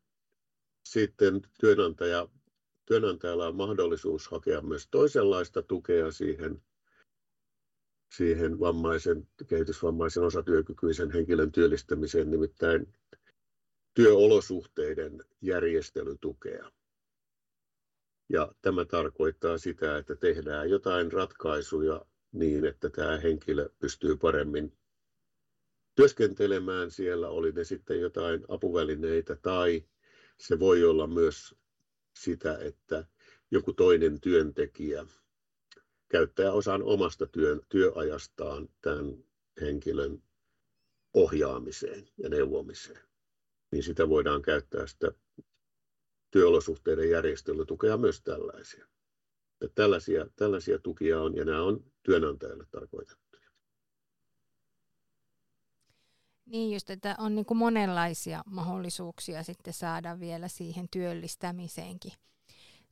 sitten 0.84 1.42
työnantaja, 1.60 2.28
työnantajalla 2.86 3.46
on 3.46 3.56
mahdollisuus 3.56 4.28
hakea 4.28 4.60
myös 4.60 4.88
toisenlaista 4.90 5.62
tukea 5.62 6.12
siihen, 6.12 6.62
siihen 8.16 8.60
vammaisen, 8.60 9.28
kehitysvammaisen 9.46 10.22
osatyökykyisen 10.22 11.10
henkilön 11.10 11.52
työllistämiseen, 11.52 12.30
nimittäin 12.30 12.94
työolosuhteiden 13.94 15.24
järjestelytukea. 15.40 16.72
Ja 18.28 18.52
tämä 18.62 18.84
tarkoittaa 18.84 19.58
sitä, 19.58 19.98
että 19.98 20.16
tehdään 20.16 20.70
jotain 20.70 21.12
ratkaisuja 21.12 22.04
niin, 22.32 22.64
että 22.64 22.90
tämä 22.90 23.16
henkilö 23.18 23.68
pystyy 23.78 24.16
paremmin 24.16 24.72
työskentelemään 25.94 26.90
siellä, 26.90 27.28
oli 27.28 27.52
ne 27.52 27.64
sitten 27.64 28.00
jotain 28.00 28.44
apuvälineitä 28.48 29.36
tai 29.36 29.84
se 30.38 30.58
voi 30.58 30.84
olla 30.84 31.06
myös 31.06 31.54
sitä, 32.18 32.58
että 32.58 33.04
joku 33.50 33.72
toinen 33.72 34.20
työntekijä 34.20 35.06
käyttää 36.08 36.52
osan 36.52 36.82
omasta 36.82 37.26
työn, 37.26 37.60
työajastaan 37.68 38.68
tämän 38.80 39.24
henkilön 39.60 40.22
ohjaamiseen 41.14 42.08
ja 42.16 42.28
neuvomiseen. 42.28 43.02
Niin 43.72 43.82
sitä 43.82 44.08
voidaan 44.08 44.42
käyttää 44.42 44.86
sitä 44.86 45.12
työolosuhteiden 46.34 47.10
järjestelytukea 47.10 47.96
myös 47.96 48.20
tällaisia. 48.20 48.86
Ja 49.60 49.68
tällaisia, 49.74 50.26
tällaisia 50.36 50.78
tukia 50.78 51.22
on 51.22 51.36
ja 51.36 51.44
nämä 51.44 51.62
on 51.62 51.84
työnantajalle 52.02 52.64
tarkoitettu. 52.70 53.38
Niin 56.46 56.72
just, 56.72 56.90
että 56.90 57.14
on 57.18 57.34
niin 57.34 57.46
kuin 57.46 57.58
monenlaisia 57.58 58.42
mahdollisuuksia 58.46 59.42
sitten 59.42 59.72
saada 59.72 60.20
vielä 60.20 60.48
siihen 60.48 60.88
työllistämiseenkin 60.90 62.12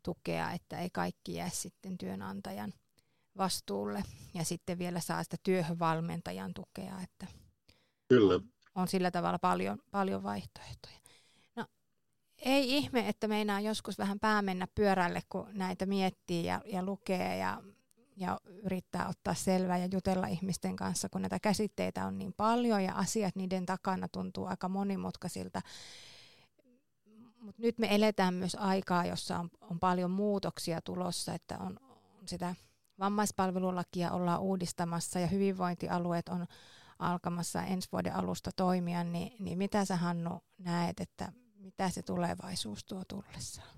tukea, 0.03 0.51
että 0.51 0.79
ei 0.79 0.91
kaikki 0.91 1.35
jää 1.35 1.51
sitten 1.51 1.99
työnantajan 1.99 2.73
vastuulle 3.39 4.03
ja 4.35 4.45
sitten 4.45 4.79
vielä 4.79 5.01
saa 5.01 5.25
sitä 5.25 5.37
työhönvalmentajan 5.43 6.55
tukea, 6.55 7.01
että 7.03 7.27
Kyllä. 8.09 8.35
On, 8.35 8.43
on 8.75 8.89
sillä 8.89 9.11
tavalla 9.11 9.39
paljon, 9.39 9.79
paljon 9.91 10.23
vaihtoehtoja. 10.23 11.02
Ei 12.43 12.77
ihme, 12.77 13.09
että 13.09 13.29
meinaa 13.29 13.61
joskus 13.61 13.99
vähän 13.99 14.21
pää 14.21 14.43
mennä 14.43 14.67
pyörälle, 14.75 15.23
kun 15.29 15.49
näitä 15.53 15.87
miettii 15.87 16.45
ja, 16.45 16.61
ja 16.65 16.83
lukee 16.83 17.37
ja 17.37 17.63
ja 18.17 18.41
yrittää 18.63 19.09
ottaa 19.09 19.35
selvää 19.35 19.79
ja 19.79 19.89
jutella 19.93 20.27
ihmisten 20.27 20.77
kanssa, 20.77 21.09
kun 21.09 21.23
näitä 21.23 21.39
käsitteitä 21.39 22.07
on 22.07 22.19
niin 22.19 22.33
paljon 22.33 22.85
ja 22.85 22.95
asiat 22.95 23.37
niiden 23.37 23.67
takana 23.67 24.09
tuntuu 24.09 24.47
aika 24.47 24.69
monimutkaisilta. 24.69 25.63
Mutta 27.41 27.63
nyt 27.63 27.79
me 27.79 27.95
eletään 27.95 28.35
myös 28.35 28.55
aikaa, 28.55 29.05
jossa 29.05 29.39
on, 29.39 29.51
on 29.61 29.79
paljon 29.79 30.11
muutoksia 30.11 30.81
tulossa, 30.81 31.35
että 31.35 31.59
on, 31.59 31.79
on 32.21 32.29
sitä 32.29 32.55
vammaispalvelulakia 32.99 34.11
ollaan 34.11 34.41
uudistamassa 34.41 35.19
ja 35.19 35.27
hyvinvointialueet 35.27 36.29
on 36.29 36.47
alkamassa 36.99 37.63
ensi 37.63 37.89
vuoden 37.93 38.15
alusta 38.15 38.51
toimia, 38.57 39.05
niin, 39.05 39.33
niin 39.39 39.59
mitä 39.59 39.85
sä 39.85 39.97
Hannu 39.97 40.43
näet, 40.59 41.01
että 41.01 41.33
mitä 41.63 41.91
se 41.91 42.03
tulevaisuus 42.03 42.85
tuo 42.85 43.03
tullessaan? 43.09 43.77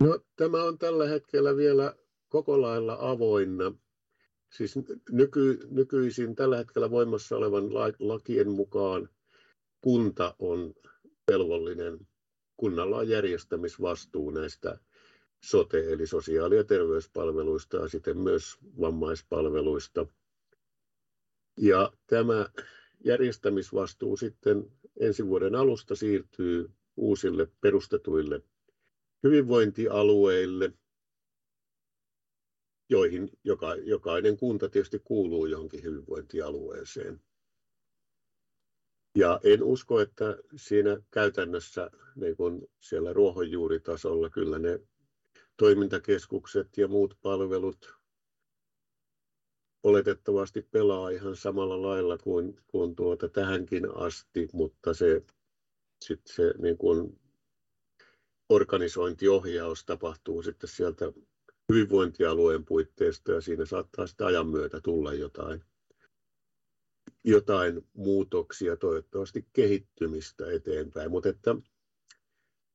No, 0.00 0.20
tämä 0.36 0.64
on 0.64 0.78
tällä 0.78 1.08
hetkellä 1.08 1.56
vielä 1.56 1.94
koko 2.28 2.62
lailla 2.62 2.96
avoinna. 3.00 3.72
Siis 4.52 4.74
nyky, 5.10 5.58
nykyisin 5.70 6.34
tällä 6.34 6.56
hetkellä 6.56 6.90
voimassa 6.90 7.36
olevan 7.36 7.74
lakien 7.98 8.50
mukaan 8.50 9.08
kunta 9.80 10.34
on 10.38 10.74
velvollinen, 11.30 11.98
kunnalla 12.56 12.96
on 12.96 13.08
järjestämisvastuu 13.08 14.30
näistä 14.30 14.78
sote- 15.40 15.92
eli 15.92 16.06
sosiaali- 16.06 16.56
ja 16.56 16.64
terveyspalveluista 16.64 17.76
ja 17.76 17.88
sitten 17.88 18.18
myös 18.18 18.56
vammaispalveluista. 18.80 20.06
Ja 21.56 21.92
tämä 22.06 22.48
järjestämisvastuu 23.04 24.16
sitten 24.16 24.72
ensi 25.00 25.26
vuoden 25.26 25.54
alusta 25.54 25.94
siirtyy 25.94 26.70
uusille 26.96 27.48
perustetuille 27.60 28.42
hyvinvointialueille, 29.22 30.72
joihin 32.88 33.30
joka, 33.44 33.74
jokainen 33.74 34.36
kunta 34.36 34.68
tietysti 34.68 34.98
kuuluu 35.04 35.46
johonkin 35.46 35.82
hyvinvointialueeseen. 35.82 37.20
Ja 39.14 39.40
en 39.44 39.62
usko, 39.62 40.00
että 40.00 40.36
siinä 40.56 40.96
käytännössä 41.10 41.90
niin 42.16 42.36
kun 42.36 42.68
siellä 42.80 43.12
ruohonjuuritasolla 43.12 44.30
kyllä 44.30 44.58
ne 44.58 44.80
toimintakeskukset 45.56 46.76
ja 46.76 46.88
muut 46.88 47.18
palvelut 47.22 47.95
oletettavasti 49.86 50.62
pelaa 50.62 51.10
ihan 51.10 51.36
samalla 51.36 51.82
lailla 51.82 52.18
kuin, 52.18 52.58
kuin 52.66 52.96
tuota 52.96 53.28
tähänkin 53.28 53.96
asti, 53.96 54.48
mutta 54.52 54.94
se, 54.94 55.22
sit 56.04 56.20
se 56.26 56.54
niin 56.58 56.78
kuin 56.78 57.20
organisointiohjaus 58.48 59.84
tapahtuu 59.84 60.42
sitten 60.42 60.68
sieltä 60.68 61.12
hyvinvointialueen 61.68 62.64
puitteista 62.64 63.32
ja 63.32 63.40
siinä 63.40 63.64
saattaa 63.64 64.06
sitten 64.06 64.26
ajan 64.26 64.46
myötä 64.46 64.80
tulla 64.80 65.12
jotain, 65.12 65.64
jotain 67.24 67.86
muutoksia, 67.92 68.76
toivottavasti 68.76 69.46
kehittymistä 69.52 70.50
eteenpäin. 70.50 71.10
Mutta 71.10 71.28
että 71.28 71.56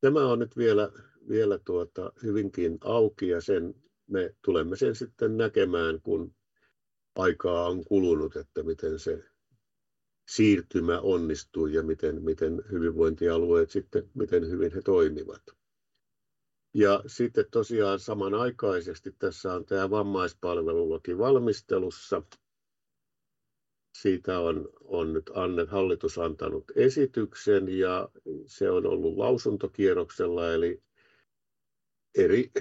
tämä 0.01 0.28
on 0.28 0.39
nyt 0.39 0.57
vielä, 0.57 0.91
vielä 1.30 1.59
tuota 1.66 2.14
hyvinkin 2.24 2.78
auki 2.82 3.28
ja 3.28 3.41
sen 3.41 3.74
me 4.07 4.36
tulemme 4.45 4.76
sen 4.76 4.95
sitten 4.95 5.38
näkemään, 5.38 6.01
kun 6.01 6.36
aikaa 7.16 7.68
on 7.68 7.86
kulunut, 7.86 8.36
että 8.36 8.64
miten 8.64 8.99
se 8.99 9.24
siirtymä 10.30 10.99
onnistuu 10.99 11.68
ja 11.68 11.84
miten, 11.84 12.24
miten 12.24 12.62
hyvinvointialueet 12.72 13.72
sitten, 13.72 14.09
miten 14.14 14.49
hyvin 14.49 14.74
he 14.74 14.82
toimivat. 14.82 15.41
Ja 16.74 17.03
sitten 17.07 17.45
tosiaan 17.51 17.99
samanaikaisesti 17.99 19.16
tässä 19.20 19.53
on 19.53 19.66
tämä 19.66 19.89
vammaispalvelulaki 19.89 21.18
valmistelussa. 21.18 22.24
Siitä 23.97 24.39
on, 24.39 24.70
on 24.82 25.14
nyt 25.14 25.32
Anne 25.34 25.66
hallitus 25.66 26.18
antanut 26.18 26.64
esityksen 26.76 27.70
ja 27.70 28.09
se 28.45 28.70
on 28.70 28.86
ollut 28.86 29.18
lausuntokierroksella, 29.18 30.53
eli 30.53 30.84
eri 32.16 32.51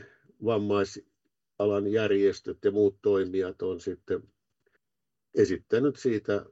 vammaisalan 0.44 1.86
järjestöt 1.92 2.58
ja 2.64 2.70
muut 2.70 2.98
toimijat 3.02 3.62
on 3.62 3.80
sitten 3.80 4.22
esittänyt 5.34 5.96
siitä 5.96 6.46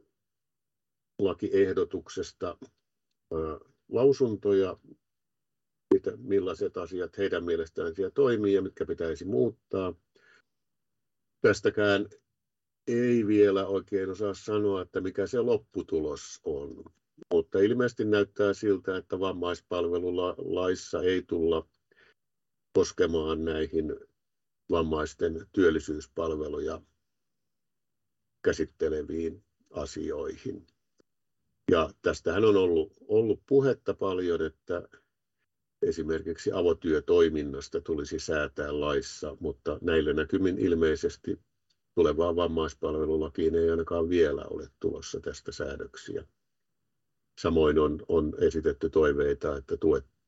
lakiehdotuksesta 1.19 2.59
lausuntoja, 3.89 4.77
mitä, 5.95 6.17
millaiset 6.17 6.77
asiat 6.77 7.19
heidän 7.19 7.45
mielestään 7.45 7.95
siellä 7.95 8.11
toimii 8.11 8.55
ja 8.55 8.63
mitkä 8.63 8.87
pitäisi 8.87 9.25
muuttaa. 9.25 9.95
Tästäkään 11.41 12.09
ei 12.87 13.27
vielä 13.27 13.67
oikein 13.67 14.11
osaa 14.11 14.35
sanoa, 14.35 14.83
että 14.83 15.01
mikä 15.01 15.27
se 15.27 15.41
lopputulos 15.41 16.41
on. 16.45 16.85
Mutta 17.33 17.59
ilmeisesti 17.59 18.05
näyttää 18.05 18.55
siltä, 18.55 18.97
että 18.97 19.21
vammaispalvelulaissa 19.21 21.03
ei 21.03 21.23
tulla 21.23 21.69
koskemaan 22.73 23.45
näihin 23.45 23.97
vammaisten 24.71 25.47
työllisyyspalveluja 25.53 26.81
käsitteleviin 28.49 29.43
asioihin. 29.71 30.67
Ja 31.71 31.91
tästähän 32.03 32.45
on 32.45 32.57
ollut, 32.57 32.93
ollut 33.09 33.41
puhetta 33.47 33.95
paljon, 33.95 34.43
että 34.43 34.89
esimerkiksi 35.83 36.53
avotyötoiminnasta 36.53 37.81
tulisi 37.81 38.19
säätää 38.19 38.81
laissa, 38.81 39.37
mutta 39.41 39.79
näillä 39.83 40.13
näkymin 40.13 40.59
ilmeisesti 40.59 41.41
tulevaan 41.95 42.37
vammaispalvelulakiin 42.37 43.55
ei 43.55 43.71
ainakaan 43.71 44.09
vielä 44.09 44.45
ole 44.51 44.69
tulossa 44.81 45.21
tästä 45.21 45.53
säädöksiä. 45.53 46.25
Samoin 47.41 47.79
on, 47.79 47.99
on 48.09 48.35
esitetty 48.39 48.91
toiveita, 48.91 49.57
että 49.57 49.77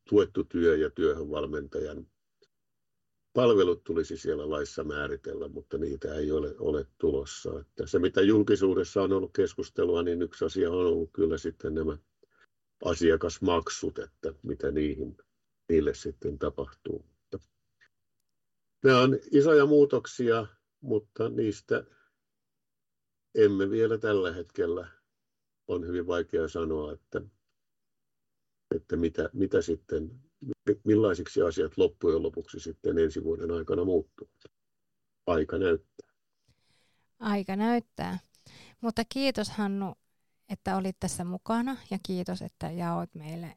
tuettu 0.08 0.44
työ 0.44 0.76
ja 0.76 0.90
työhön 0.90 1.30
valmentajan 1.30 2.06
palvelut 3.32 3.84
tulisi 3.84 4.16
siellä 4.16 4.50
laissa 4.50 4.84
määritellä, 4.84 5.48
mutta 5.48 5.78
niitä 5.78 6.14
ei 6.14 6.32
ole, 6.32 6.54
ole 6.58 6.86
tulossa. 6.98 7.60
Että 7.60 7.86
se, 7.86 7.98
mitä 7.98 8.20
julkisuudessa 8.20 9.02
on 9.02 9.12
ollut 9.12 9.32
keskustelua, 9.32 10.02
niin 10.02 10.22
yksi 10.22 10.44
asia 10.44 10.70
on 10.70 10.86
ollut 10.86 11.10
kyllä 11.12 11.38
sitten 11.38 11.74
nämä 11.74 11.98
asiakasmaksut, 12.84 13.98
että 13.98 14.34
mitä 14.42 14.70
niihin, 14.70 15.16
niille 15.68 15.94
sitten 15.94 16.38
tapahtuu. 16.38 17.04
Nämä 18.84 19.00
on 19.00 19.18
isoja 19.30 19.66
muutoksia, 19.66 20.46
mutta 20.80 21.28
niistä 21.28 21.84
emme 23.34 23.70
vielä 23.70 23.98
tällä 23.98 24.32
hetkellä 24.32 24.88
on 25.68 25.86
hyvin 25.86 26.06
vaikea 26.06 26.48
sanoa, 26.48 26.92
että, 26.92 27.22
että 28.74 28.96
mitä, 28.96 29.30
mitä 29.32 29.62
sitten 29.62 30.20
millaisiksi 30.84 31.42
asiat 31.42 31.78
loppujen 31.78 32.22
lopuksi 32.22 32.60
sitten 32.60 32.98
ensi 32.98 33.24
vuoden 33.24 33.50
aikana 33.50 33.84
muuttuvat. 33.84 34.32
Aika 35.26 35.58
näyttää. 35.58 36.10
Aika 37.18 37.56
näyttää. 37.56 38.18
Mutta 38.80 39.02
kiitos 39.08 39.50
Hannu, 39.50 39.94
että 40.48 40.76
olit 40.76 40.96
tässä 41.00 41.24
mukana 41.24 41.76
ja 41.90 41.98
kiitos, 42.02 42.42
että 42.42 42.70
jaoit 42.70 43.14
meille, 43.14 43.56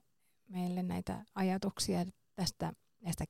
meille 0.49 0.83
näitä 0.83 1.25
ajatuksia 1.35 2.05
tästä, 2.35 2.73
näistä, 3.01 3.25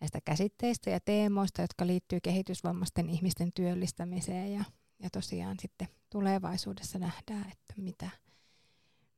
näistä 0.00 0.18
käsitteistä 0.24 0.90
ja 0.90 1.00
teemoista, 1.00 1.62
jotka 1.62 1.86
liittyy 1.86 2.18
kehitysvammaisten 2.20 3.10
ihmisten 3.10 3.52
työllistämiseen 3.52 4.52
ja, 4.52 4.64
ja 5.02 5.10
tosiaan 5.10 5.56
sitten 5.60 5.88
tulevaisuudessa 6.10 6.98
nähdään, 6.98 7.52
että 7.52 7.74
mitä, 7.76 8.10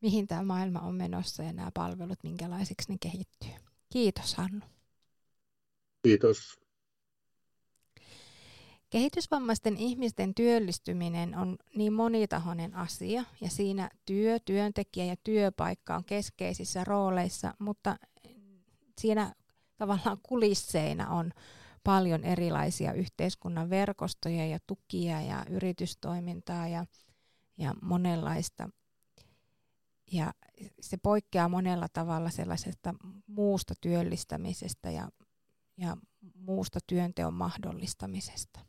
mihin 0.01 0.27
tämä 0.27 0.43
maailma 0.43 0.81
on 0.81 0.95
menossa 0.95 1.43
ja 1.43 1.53
nämä 1.53 1.71
palvelut, 1.75 2.19
minkälaisiksi 2.23 2.93
ne 2.93 2.99
kehittyy. 3.01 3.51
Kiitos 3.93 4.35
Hannu. 4.35 4.67
Kiitos. 6.03 6.61
Kehitysvammaisten 8.91 9.77
ihmisten 9.77 10.35
työllistyminen 10.35 11.39
on 11.39 11.57
niin 11.75 11.93
monitahoinen 11.93 12.75
asia 12.75 13.25
ja 13.41 13.51
siinä 13.51 13.91
työ, 14.05 14.39
työntekijä 14.41 15.05
ja 15.05 15.17
työpaikka 15.25 15.97
on 15.97 16.05
keskeisissä 16.05 16.85
rooleissa, 16.85 17.55
mutta 17.59 17.97
siinä 19.01 19.35
tavallaan 19.77 20.19
kulisseina 20.23 21.09
on 21.09 21.33
paljon 21.85 22.25
erilaisia 22.25 22.93
yhteiskunnan 22.93 23.71
verkostoja 23.71 24.47
ja 24.47 24.59
tukia 24.67 25.21
ja 25.21 25.45
yritystoimintaa 25.51 26.69
ja, 26.69 26.87
ja 27.59 27.75
monenlaista 27.83 28.69
ja 30.13 30.33
se 30.81 30.97
poikkeaa 30.97 31.49
monella 31.49 31.87
tavalla 31.93 32.31
sellaisesta 32.31 32.95
muusta 33.27 33.75
työllistämisestä 33.81 34.91
ja, 34.91 35.09
ja 35.77 35.97
muusta 36.35 36.79
työnteon 36.87 37.35
mahdollistamisesta. 37.35 38.61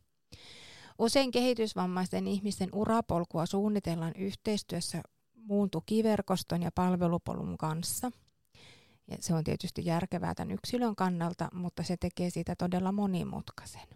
Usein 1.00 1.32
kehitysvammaisten 1.32 2.28
ihmisten 2.28 2.70
urapolkua 2.74 3.46
suunnitellaan 3.46 4.14
yhteistyössä 4.16 5.02
muun 5.34 5.70
tukiverkoston 5.70 6.62
ja 6.62 6.72
palvelupolun 6.76 7.58
kanssa. 7.58 8.12
Ja 9.08 9.18
se 9.20 9.34
on 9.34 9.44
tietysti 9.44 9.86
järkevää 9.86 10.36
tämän 10.36 10.52
yksilön 10.52 10.96
kannalta, 10.96 11.50
mutta 11.54 11.84
se 11.84 11.98
tekee 11.98 12.30
siitä 12.30 12.56
todella 12.56 12.92
monimutkaisen. 12.92 13.88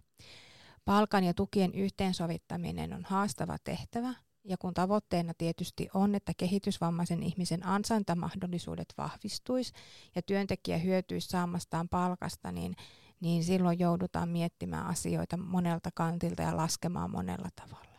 Palkan 0.85 1.23
ja 1.23 1.33
tukien 1.33 1.73
yhteensovittaminen 1.73 2.93
on 2.93 3.05
haastava 3.05 3.57
tehtävä, 3.63 4.13
ja 4.43 4.57
kun 4.57 4.73
tavoitteena 4.73 5.33
tietysti 5.37 5.89
on, 5.93 6.15
että 6.15 6.33
kehitysvammaisen 6.37 7.23
ihmisen 7.23 7.65
ansaintamahdollisuudet 7.65 8.93
vahvistuisi 8.97 9.73
ja 10.15 10.21
työntekijä 10.21 10.77
hyötyisi 10.77 11.27
saamastaan 11.27 11.89
palkasta, 11.89 12.51
niin, 12.51 12.75
niin 13.19 13.43
silloin 13.43 13.79
joudutaan 13.79 14.29
miettimään 14.29 14.85
asioita 14.85 15.37
monelta 15.37 15.89
kantilta 15.93 16.41
ja 16.41 16.57
laskemaan 16.57 17.11
monella 17.11 17.49
tavalla. 17.55 17.91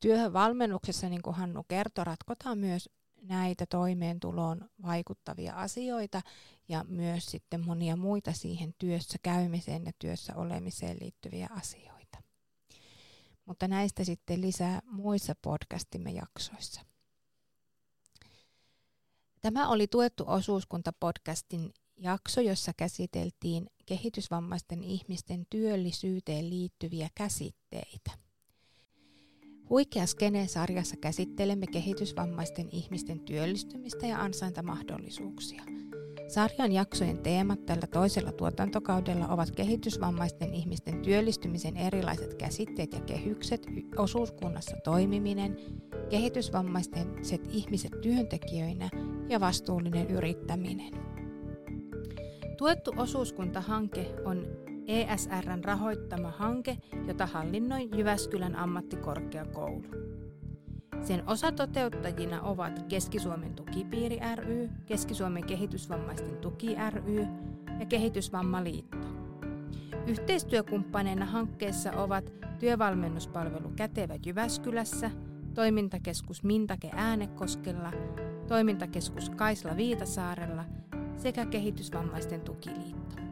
Työhön 0.00 0.32
valmennuksessa, 0.32 1.08
niin 1.08 1.22
kuin 1.22 1.36
Hannu 1.36 1.64
kertoi, 1.68 2.04
ratkotaan 2.04 2.58
myös 2.58 2.88
näitä 3.22 3.66
toimeentuloon 3.66 4.70
vaikuttavia 4.82 5.54
asioita 5.54 6.22
ja 6.68 6.84
myös 6.88 7.26
sitten 7.26 7.66
monia 7.66 7.96
muita 7.96 8.32
siihen 8.32 8.74
työssä 8.78 9.18
käymiseen 9.22 9.84
ja 9.84 9.92
työssä 9.98 10.34
olemiseen 10.36 10.96
liittyviä 11.00 11.48
asioita 11.50 11.97
mutta 13.48 13.68
näistä 13.68 14.04
sitten 14.04 14.40
lisää 14.40 14.82
muissa 14.84 15.34
podcastimme 15.42 16.10
jaksoissa. 16.10 16.80
Tämä 19.40 19.68
oli 19.68 19.86
Tuettu 19.86 20.24
osuuskunta-podcastin 20.26 21.72
jakso, 21.96 22.40
jossa 22.40 22.72
käsiteltiin 22.76 23.70
kehitysvammaisten 23.86 24.84
ihmisten 24.84 25.46
työllisyyteen 25.50 26.50
liittyviä 26.50 27.08
käsitteitä. 27.14 28.10
Huikea 29.70 30.06
Skene-sarjassa 30.06 30.96
käsittelemme 30.96 31.66
kehitysvammaisten 31.66 32.68
ihmisten 32.72 33.20
työllistymistä 33.20 34.06
ja 34.06 34.18
ansaintamahdollisuuksia– 34.18 35.62
Sarjan 36.28 36.72
jaksojen 36.72 37.18
teemat 37.18 37.66
tällä 37.66 37.86
toisella 37.86 38.32
tuotantokaudella 38.32 39.28
ovat 39.28 39.50
kehitysvammaisten 39.50 40.54
ihmisten 40.54 41.02
työllistymisen 41.02 41.76
erilaiset 41.76 42.34
käsitteet 42.34 42.92
ja 42.92 43.00
kehykset, 43.00 43.66
osuuskunnassa 43.96 44.76
toimiminen, 44.84 45.56
kehitysvammaiset 46.10 47.48
ihmiset 47.50 48.00
työntekijöinä 48.00 48.88
ja 49.28 49.40
vastuullinen 49.40 50.10
yrittäminen. 50.10 50.92
Tuettu 52.58 52.92
osuuskuntahanke 52.96 54.14
on 54.24 54.46
ESRn 54.86 55.64
rahoittama 55.64 56.30
hanke, 56.30 56.76
jota 57.06 57.26
hallinnoi 57.26 57.88
Jyväskylän 57.96 58.56
ammattikorkeakoulu. 58.56 59.84
Sen 61.02 61.22
osatoteuttajina 61.26 62.42
ovat 62.42 62.82
Keski-Suomen 62.88 63.54
tukipiiri 63.54 64.18
ry, 64.34 64.68
Keski-Suomen 64.86 65.44
kehitysvammaisten 65.44 66.36
tuki 66.36 66.76
ry 66.90 67.26
ja 67.80 67.86
Kehitysvammaliitto. 67.86 69.06
Yhteistyökumppaneina 70.06 71.24
hankkeessa 71.24 71.92
ovat 71.92 72.32
työvalmennuspalvelu 72.58 73.72
Kätevä 73.76 74.14
Jyväskylässä, 74.26 75.10
toimintakeskus 75.54 76.42
Mintake 76.44 76.90
Äänekoskella, 76.94 77.92
toimintakeskus 78.48 79.30
Kaisla 79.30 79.76
Viitasaarella 79.76 80.64
sekä 81.16 81.46
Kehitysvammaisten 81.46 82.40
tukiliitto. 82.40 83.27